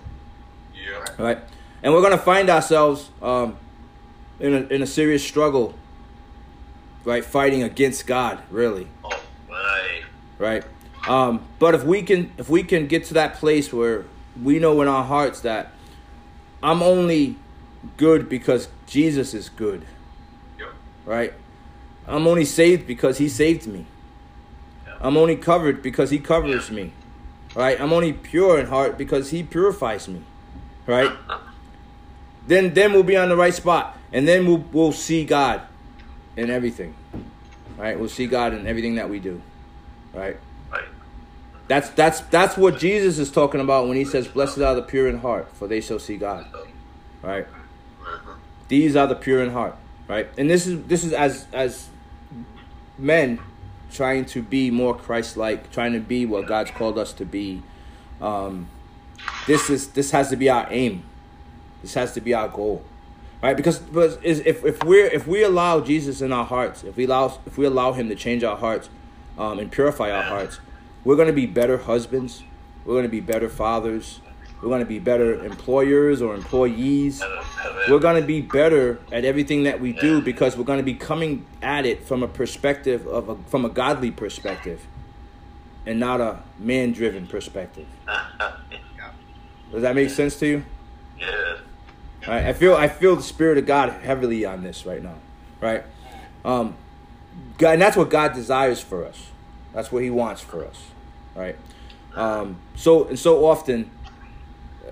[0.75, 1.05] Yeah.
[1.17, 1.37] right?
[1.81, 3.55] And we're gonna find ourselves um,
[4.39, 5.75] in a in a serious struggle
[7.05, 7.23] right?
[7.23, 9.09] Fighting against God, really, Oh,
[9.49, 10.01] right.
[10.37, 10.63] right?
[11.09, 14.05] Um, but if we can, if we can get to that place where
[14.41, 15.73] we know in our hearts that
[16.61, 17.35] I'm only
[17.97, 19.85] good because Jesus is good,
[20.59, 20.67] Yep.
[21.05, 21.33] right?
[22.07, 23.87] I'm only saved because He saved me.
[25.01, 26.93] I'm only covered because He covers me,
[27.55, 27.81] right?
[27.81, 30.21] I'm only pure in heart because He purifies me,
[30.85, 31.11] right?
[32.47, 35.61] Then, then we'll be on the right spot, and then we'll we'll see God
[36.35, 36.95] in everything,
[37.77, 37.99] right?
[37.99, 39.39] We'll see God in everything that we do,
[40.15, 40.37] right?
[41.69, 45.07] That's that's that's what Jesus is talking about when he says, "Blessed are the pure
[45.07, 46.47] in heart, for they shall see God."
[47.21, 47.45] Right?
[48.69, 49.75] These are the pure in heart,
[50.07, 50.27] right?
[50.35, 51.89] And this is this is as as
[52.97, 53.39] men
[53.91, 57.61] trying to be more Christ-like, trying to be what God's called us to be.
[58.19, 58.67] Um,
[59.45, 61.03] this is this has to be our aim.
[61.83, 62.83] This has to be our goal,
[63.43, 63.55] right?
[63.55, 67.05] Because, but is if if we're if we allow Jesus in our hearts, if we
[67.05, 68.89] allow if we allow Him to change our hearts
[69.37, 70.59] um, and purify our hearts,
[71.09, 72.43] we're going to be better husbands.
[72.85, 74.19] We're going to be better fathers.
[74.61, 77.23] We're going to be better employers or employees.
[77.89, 80.93] We're going to be better at everything that we do because we're going to be
[80.93, 84.85] coming at it from a perspective of a, from a godly perspective,
[85.87, 87.87] and not a man-driven perspective.
[89.71, 90.65] Does that make sense to you?
[91.17, 91.57] Yeah.
[92.27, 92.45] Right?
[92.45, 95.15] I feel I feel the spirit of God heavily on this right now,
[95.59, 95.83] right?
[96.45, 96.75] Um,
[97.57, 99.25] God, and that's what God desires for us.
[99.73, 100.91] That's what He wants for us,
[101.39, 101.55] right?
[102.15, 103.89] Um, so and so often,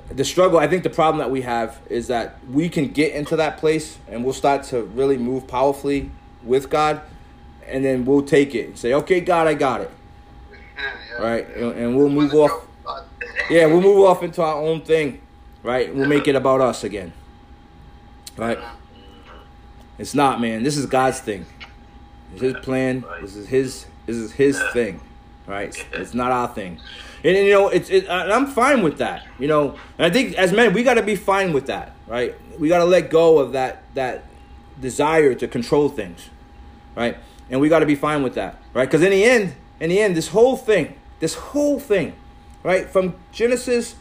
[0.10, 0.60] the struggle.
[0.60, 3.98] I think the problem that we have is that we can get into that place
[4.08, 6.12] and we'll start to really move powerfully
[6.44, 7.02] with God,
[7.68, 9.92] and then we'll take it and say, "Okay, God, I got it."
[11.20, 12.66] Right, and, and we'll move off.
[13.50, 15.22] Yeah, we'll move off into our own thing,
[15.64, 15.94] right?
[15.94, 17.12] We'll make it about us again,
[18.38, 18.60] right?
[19.98, 20.64] It's not, man.
[20.64, 21.46] This is God's thing.
[22.34, 23.04] It's His plan.
[23.22, 23.86] This is His.
[24.06, 25.02] This is His thing,
[25.48, 25.74] right?
[25.94, 26.80] It's not our thing,
[27.24, 27.90] and, and, you know, it's.
[27.90, 29.78] It, and I'm fine with that, you know.
[29.98, 32.36] And I think as men, we got to be fine with that, right?
[32.60, 34.26] We got to let go of that that
[34.80, 36.30] desire to control things,
[36.96, 37.18] right?
[37.50, 38.86] And we got to be fine with that, right?
[38.86, 42.14] Because in the end, in the end, this whole thing, this whole thing,
[42.64, 43.96] right, from Genesis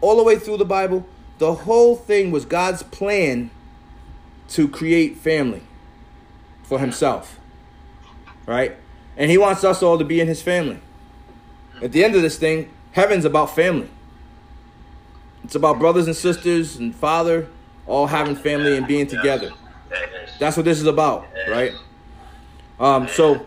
[0.00, 1.06] all the way through the Bible,
[1.38, 3.50] the whole thing was God's plan
[4.48, 5.62] to create family
[6.62, 7.38] for Himself,
[8.46, 8.76] right?
[9.20, 10.80] And He wants us all to be in His family.
[11.82, 13.90] At the end of this thing, heaven's about family.
[15.44, 17.48] It's about brothers and sisters and father
[17.86, 19.52] all having family and being together.
[20.38, 21.72] That's what this is about, right?
[22.78, 23.44] Um, so,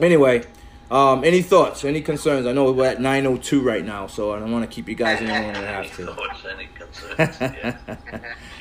[0.00, 0.44] anyway,
[0.90, 2.46] um, any thoughts, any concerns?
[2.46, 5.20] I know we're at 9.02 right now, so I don't want to keep you guys
[5.20, 6.06] any longer than I have to.
[6.06, 7.36] thoughts, any concerns?
[7.40, 7.76] Yeah.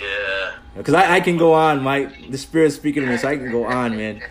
[0.02, 0.52] yeah.
[0.76, 2.32] Because I, I can go on, Mike.
[2.32, 4.22] The Spirit's speaking to me, so I can go on, man.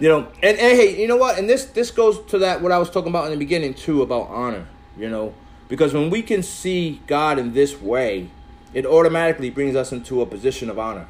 [0.00, 1.38] You know, and, and hey, you know what?
[1.38, 4.02] And this this goes to that what I was talking about in the beginning too
[4.02, 4.66] about honor.
[4.96, 5.34] You know,
[5.68, 8.30] because when we can see God in this way,
[8.74, 11.06] it automatically brings us into a position of honor.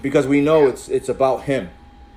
[0.00, 1.70] Because we know it's it's about Him,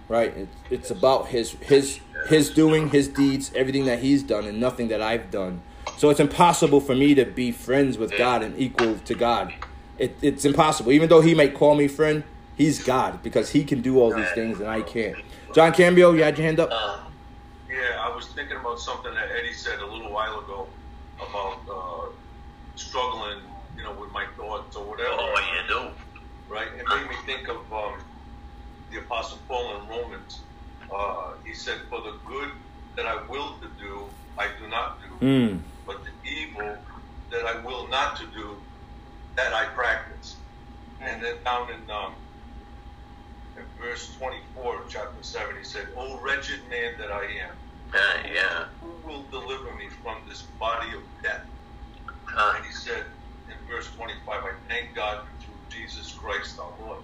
[0.07, 0.35] right?
[0.35, 4.87] It's it's about His His His doing, His deeds, everything that He's done, and nothing
[4.89, 5.61] that I've done.
[5.97, 9.53] So it's impossible for me to be friends with God and equal to God.
[9.97, 10.91] It, it's impossible.
[10.91, 12.23] Even though He may call me friend,
[12.57, 15.15] He's God because He can do all these things and I can't.
[15.55, 16.69] John Cambio, you had your hand up.
[16.69, 16.99] Uh,
[17.69, 20.67] Yeah, I was thinking about something that Eddie said a little while ago
[21.17, 22.09] about uh,
[22.75, 23.39] struggling,
[23.77, 25.11] you know, with my thoughts or whatever.
[25.17, 25.81] oh, you do.
[26.53, 26.67] Right?
[26.77, 28.03] It made me think of um,
[28.91, 30.41] the Apostle Paul in Romans.
[30.93, 32.51] Uh, he said, "For the good
[32.97, 35.61] that I will to do, I do not do, Mm.
[35.87, 36.77] but the evil
[37.31, 38.57] that I will not to do,
[39.37, 40.35] that I practice."
[40.99, 42.13] And then down in um,
[43.57, 47.55] in verse 24 of chapter 7, he said, "O wretched man that I am."
[47.93, 48.65] Yeah, yeah.
[48.81, 51.45] Who will deliver me from this body of death?
[52.35, 53.05] Uh, And he said
[53.47, 57.03] in verse 25, I thank God through Jesus Christ our Lord.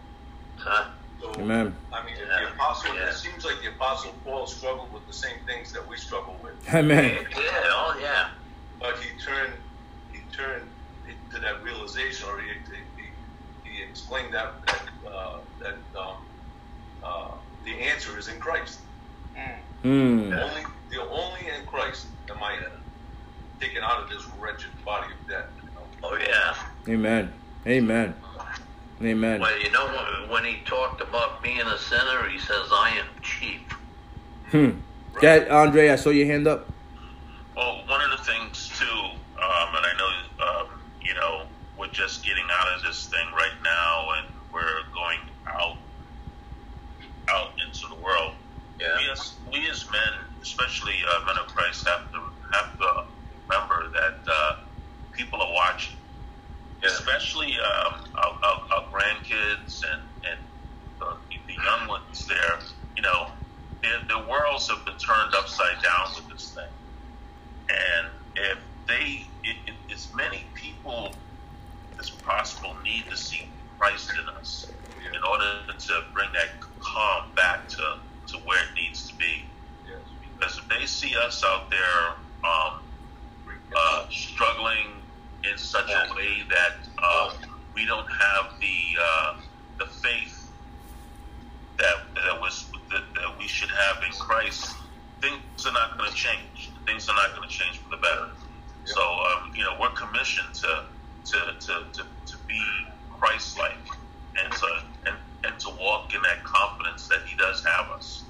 [0.66, 0.86] uh,
[1.22, 1.78] So, Amen.
[1.94, 2.40] I mean, Yeah.
[2.40, 3.10] the apostle, Yeah.
[3.10, 6.56] it seems like the apostle Paul struggled with the same things that we struggle with.
[6.74, 7.28] Amen.
[7.32, 8.32] yeah, oh, yeah.
[8.80, 9.54] But he turned,
[10.12, 10.72] he turned
[11.32, 12.50] to that realization, or he,
[12.98, 13.14] he,
[13.70, 16.26] he explained that, that, uh, that um,
[17.04, 17.32] uh,
[17.66, 18.80] the answer is in Christ.
[19.84, 20.40] Mm.
[20.40, 22.58] Only, the only in Christ am I
[23.60, 25.46] taken out of this wretched body of death.
[25.64, 25.82] You know?
[26.04, 26.56] Oh, yeah.
[26.92, 27.34] Amen.
[27.66, 28.16] Amen.
[29.02, 29.40] Amen.
[29.42, 33.08] Well, you know, when- when he talked about being a sinner, he says, I am
[33.22, 33.62] chief.
[34.52, 34.72] Hmm.
[35.20, 36.70] Dad, Andre, I saw your hand up.
[37.56, 40.68] Well, one of the things too, um, and I know, um,
[41.02, 41.44] you know,
[41.78, 45.78] we're just getting out of this thing right now, and we're going out,
[47.30, 48.34] out into the world.
[49.52, 50.96] We as men especially
[51.26, 52.20] men of Christ, have to
[52.52, 53.06] have to
[53.48, 54.58] remember that uh,
[55.12, 55.96] people are watching,
[56.84, 60.40] especially um, our, our, our grandkids and and
[61.00, 61.16] the,
[61.48, 62.28] the young ones.
[62.28, 62.60] There,
[62.96, 63.28] you know,
[63.82, 66.74] their, their worlds have been turned upside down with this thing,
[67.70, 68.58] and if
[68.88, 71.14] they, it, it, as many people
[72.00, 73.48] as possible need to see
[73.78, 74.72] Christ in us
[75.14, 76.50] in order to bring that
[76.92, 79.46] calm back to, to where it needs to be.
[79.88, 80.00] Yes.
[80.38, 82.82] Because if they see us out there um,
[83.76, 85.02] uh, struggling
[85.50, 87.34] in such a way that uh,
[87.74, 89.34] we don't have the uh,
[89.80, 90.52] the faith
[91.78, 94.76] that that was that, that we should have in Christ,
[95.22, 96.72] things are not going to change.
[96.86, 98.30] Things are not going to change for the better.
[98.86, 100.86] So um, you know we're commissioned to
[101.26, 102.62] to to to, to be
[103.20, 103.78] Christ-like
[104.44, 104.68] and to
[105.64, 108.24] to walk in that confidence that He does have us.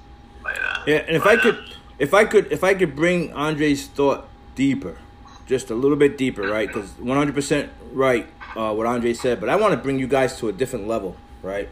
[0.86, 1.58] Yeah, and if I could,
[1.98, 4.98] if I could, if I could bring Andre's thought deeper,
[5.46, 6.66] just a little bit deeper, right?
[6.66, 8.26] Because one hundred percent right
[8.56, 11.16] uh, what Andre said, but I want to bring you guys to a different level,
[11.42, 11.68] right?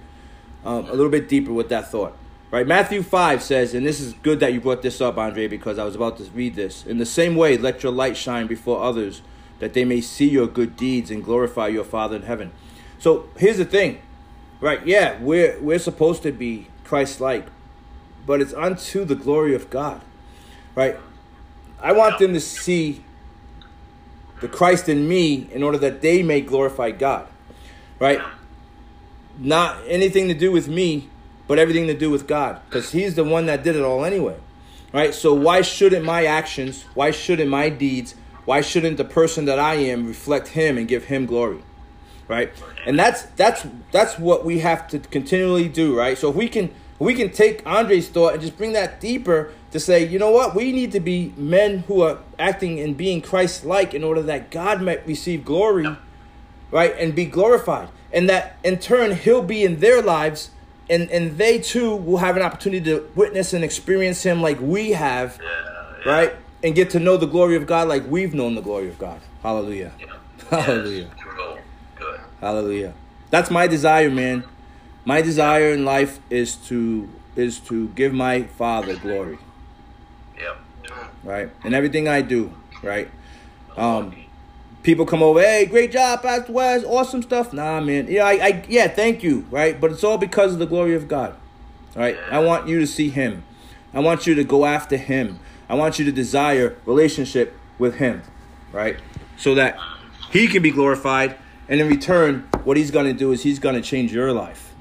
[0.65, 2.17] Um, a little bit deeper with that thought,
[2.51, 2.67] right?
[2.67, 5.85] Matthew five says, and this is good that you brought this up, Andre, because I
[5.85, 6.87] was about to read this.
[6.87, 9.23] In the same way, let your light shine before others,
[9.59, 12.53] that they may see your good deeds and glorify your Father in heaven.
[12.99, 14.03] So here's the thing,
[14.61, 14.85] right?
[14.87, 17.47] Yeah, we're we're supposed to be Christ-like,
[18.27, 20.01] but it's unto the glory of God,
[20.75, 20.97] right?
[21.81, 23.05] I want them to see
[24.41, 27.27] the Christ in me in order that they may glorify God,
[27.99, 28.21] right?
[29.39, 31.09] Not anything to do with me,
[31.47, 34.37] but everything to do with God, because He's the one that did it all anyway,
[34.93, 35.15] right?
[35.15, 39.75] So why shouldn't my actions, why shouldn't my deeds, why shouldn't the person that I
[39.75, 41.63] am reflect Him and give Him glory?
[42.31, 42.53] Right?
[42.87, 46.17] And that's that's that's what we have to continually do, right?
[46.17, 49.81] So if we can we can take Andre's thought and just bring that deeper to
[49.81, 53.95] say, you know what, we need to be men who are acting and being Christ-like
[53.95, 55.97] in order that God might receive glory,
[56.71, 60.51] right, and be glorified, and that in turn He'll be in their lives,
[60.89, 64.91] and and they too will have an opportunity to witness and experience Him like we
[64.91, 65.39] have,
[66.07, 68.99] right, and get to know the glory of God like we've known the glory of
[68.99, 69.21] God.
[69.43, 69.93] Hallelujah.
[70.51, 71.11] Hallelujah.
[71.37, 71.60] Good.
[72.41, 72.95] Hallelujah.
[73.31, 74.45] That's my desire, man.
[75.05, 79.39] My desire in life is to is to give my Father glory,
[80.39, 80.59] Yep.
[81.23, 81.49] right?
[81.63, 83.09] And everything I do, right?
[83.77, 84.15] Um,
[84.83, 87.53] people come over, hey, great job, Pastor Wes, awesome stuff.
[87.53, 88.09] Nah, man.
[88.09, 89.81] Yeah, I, I yeah, thank you, right?
[89.81, 91.37] But it's all because of the glory of God.
[91.97, 92.19] All right.
[92.31, 93.45] I want you to see Him.
[93.95, 95.39] I want you to go after Him.
[95.69, 98.23] I want you to desire relationship with Him,
[98.73, 98.97] right?
[99.37, 99.79] So that
[100.31, 101.37] He can be glorified,
[101.71, 104.75] and in return, what He's going to do is He's going to change your life,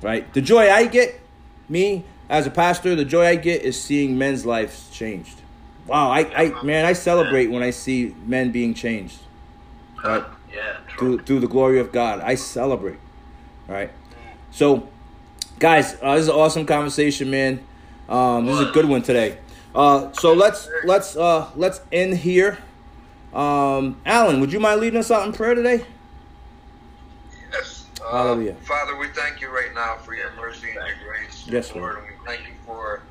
[0.00, 0.32] right?
[0.32, 1.20] The joy I get,
[1.68, 5.42] me as a pastor, the joy I get is seeing men's lives changed.
[5.86, 9.18] Wow, I, I man, I celebrate when I see men being changed,
[10.04, 10.24] right?
[10.54, 10.76] Yeah.
[10.96, 12.20] Through through the glory of God.
[12.20, 12.98] I celebrate.
[13.66, 13.90] Right.
[14.50, 14.88] So,
[15.58, 17.64] guys, uh, this is an awesome conversation, man.
[18.08, 19.38] Um, this is a good one today.
[19.74, 22.58] Uh, so let's let's uh, let's end here.
[23.32, 25.84] Um, Alan, would you mind leading us out in prayer today?
[28.10, 28.14] Yes.
[28.14, 28.56] Uh, Hallelujah.
[28.66, 31.82] Father, we thank you right now for your mercy and your grace, Yes, Lord.
[31.94, 31.96] Lord.
[31.98, 33.06] And we thank you for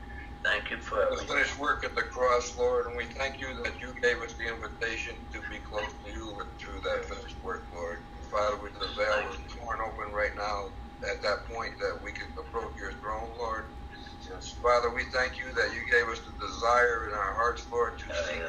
[0.46, 2.88] Thank you for the finished work at the cross, Lord.
[2.88, 6.26] And we thank you that you gave us the invitation to be close to you
[6.64, 8.00] through that finished work, Lord.
[8.16, 10.60] And Father, with the veil was torn open right now
[11.12, 13.66] at that point that we could approach your throne, Lord.
[14.24, 14.56] Yes.
[14.64, 18.08] Father, we thank you that you gave us the desire in our hearts, Lord, to
[18.10, 18.44] Uh, seek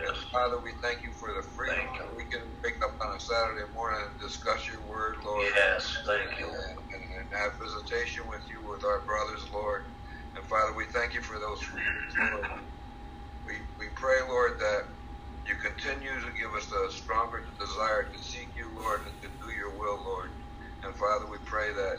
[0.00, 0.08] yes.
[0.08, 0.14] you.
[0.14, 0.24] Yes.
[0.24, 3.16] Yes, Father, we thank you for the freedom Thank that we can wake up on
[3.16, 5.46] a Saturday morning and discuss your word, Lord.
[5.54, 5.84] Yes.
[6.06, 6.48] Thank you.
[6.48, 9.92] And, and, and have visitation with you, with our brothers, Lord.
[10.36, 12.64] And Father, we thank you for those freedoms, Lord.
[13.46, 14.82] We, we pray, Lord, that
[15.46, 19.48] you continue to give us a stronger desire to seek you, Lord, and to do
[19.52, 20.30] your will, Lord.
[20.84, 21.98] And Father, we pray that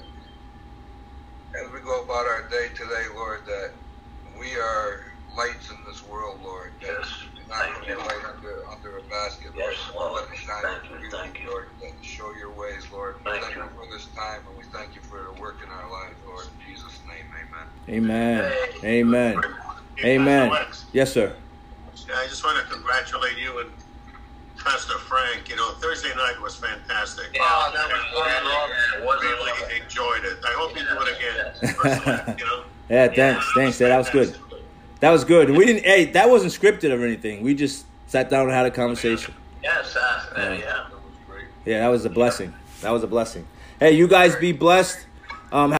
[1.60, 3.72] as we go about our day today, Lord, that
[4.39, 4.91] we are
[5.38, 6.72] lights in this world, Lord.
[6.82, 7.08] Yes.
[7.52, 7.97] Not Thank put you.
[7.97, 9.74] a light under, under a basket, Lord.
[9.76, 10.24] Yes, but Lord.
[10.24, 11.49] Let it shine Thank you, you, thank you.
[11.49, 13.16] Lord, and show your ways, Lord.
[13.26, 13.64] Thank thank you.
[13.64, 16.45] you for this time, and we thank you for the work in our lives, Lord.
[16.45, 17.28] In Jesus' name,
[17.91, 18.08] amen.
[18.08, 18.54] Amen.
[18.86, 19.41] Amen.
[20.06, 20.66] Amen.
[20.93, 21.36] Yes, sir.
[22.08, 23.70] Yeah, I just want to congratulate you and
[24.58, 25.49] Pastor Frank.
[25.49, 27.26] You know, Thursday night was fantastic.
[27.34, 27.41] Yeah.
[27.43, 30.39] Oh, that was Yeah, it was really enjoyed it.
[30.45, 31.52] I hope you do it again.
[31.62, 31.76] Yes.
[31.76, 32.64] Personally, you know.
[32.89, 33.78] Yeah, thanks, thanks.
[33.80, 34.38] That was good.
[35.02, 35.49] That was good.
[35.49, 35.84] We didn't.
[35.84, 37.41] Hey, that wasn't scripted or anything.
[37.41, 39.34] We just sat down and had a conversation.
[39.64, 39.95] Yes.
[39.95, 40.54] Uh, Yeah.
[40.54, 40.60] yeah.
[40.60, 41.45] That was great.
[41.66, 42.54] Yeah, that was a blessing.
[42.82, 43.47] That was a blessing.
[43.80, 45.08] Hey, you guys be blessed.
[45.52, 45.76] Um,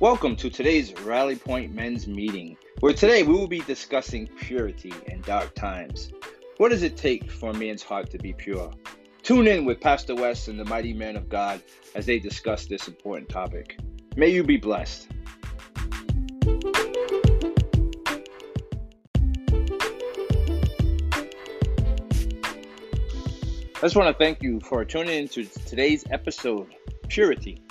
[0.00, 5.22] Welcome to today's Rally Point Men's Meeting, where today we will be discussing purity in
[5.22, 6.12] dark times.
[6.58, 8.70] What does it take for a man's heart to be pure?
[9.22, 11.62] Tune in with Pastor Wes and the mighty man of God
[11.94, 13.78] as they discuss this important topic.
[14.16, 15.06] May you be blessed.
[23.82, 26.74] I just want to thank you for tuning in to today's episode
[27.08, 27.62] Purity.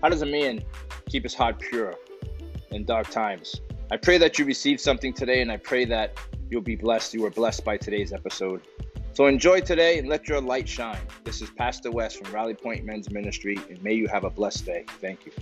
[0.00, 0.62] How does a man
[1.08, 1.94] keep his heart pure
[2.70, 3.60] in dark times?
[3.90, 6.16] I pray that you receive something today, and I pray that
[6.48, 7.12] you'll be blessed.
[7.12, 8.62] You were blessed by today's episode.
[9.12, 11.00] So enjoy today and let your light shine.
[11.24, 14.64] This is Pastor Wes from Rally Point Men's Ministry, and may you have a blessed
[14.64, 14.84] day.
[15.00, 15.32] Thank you.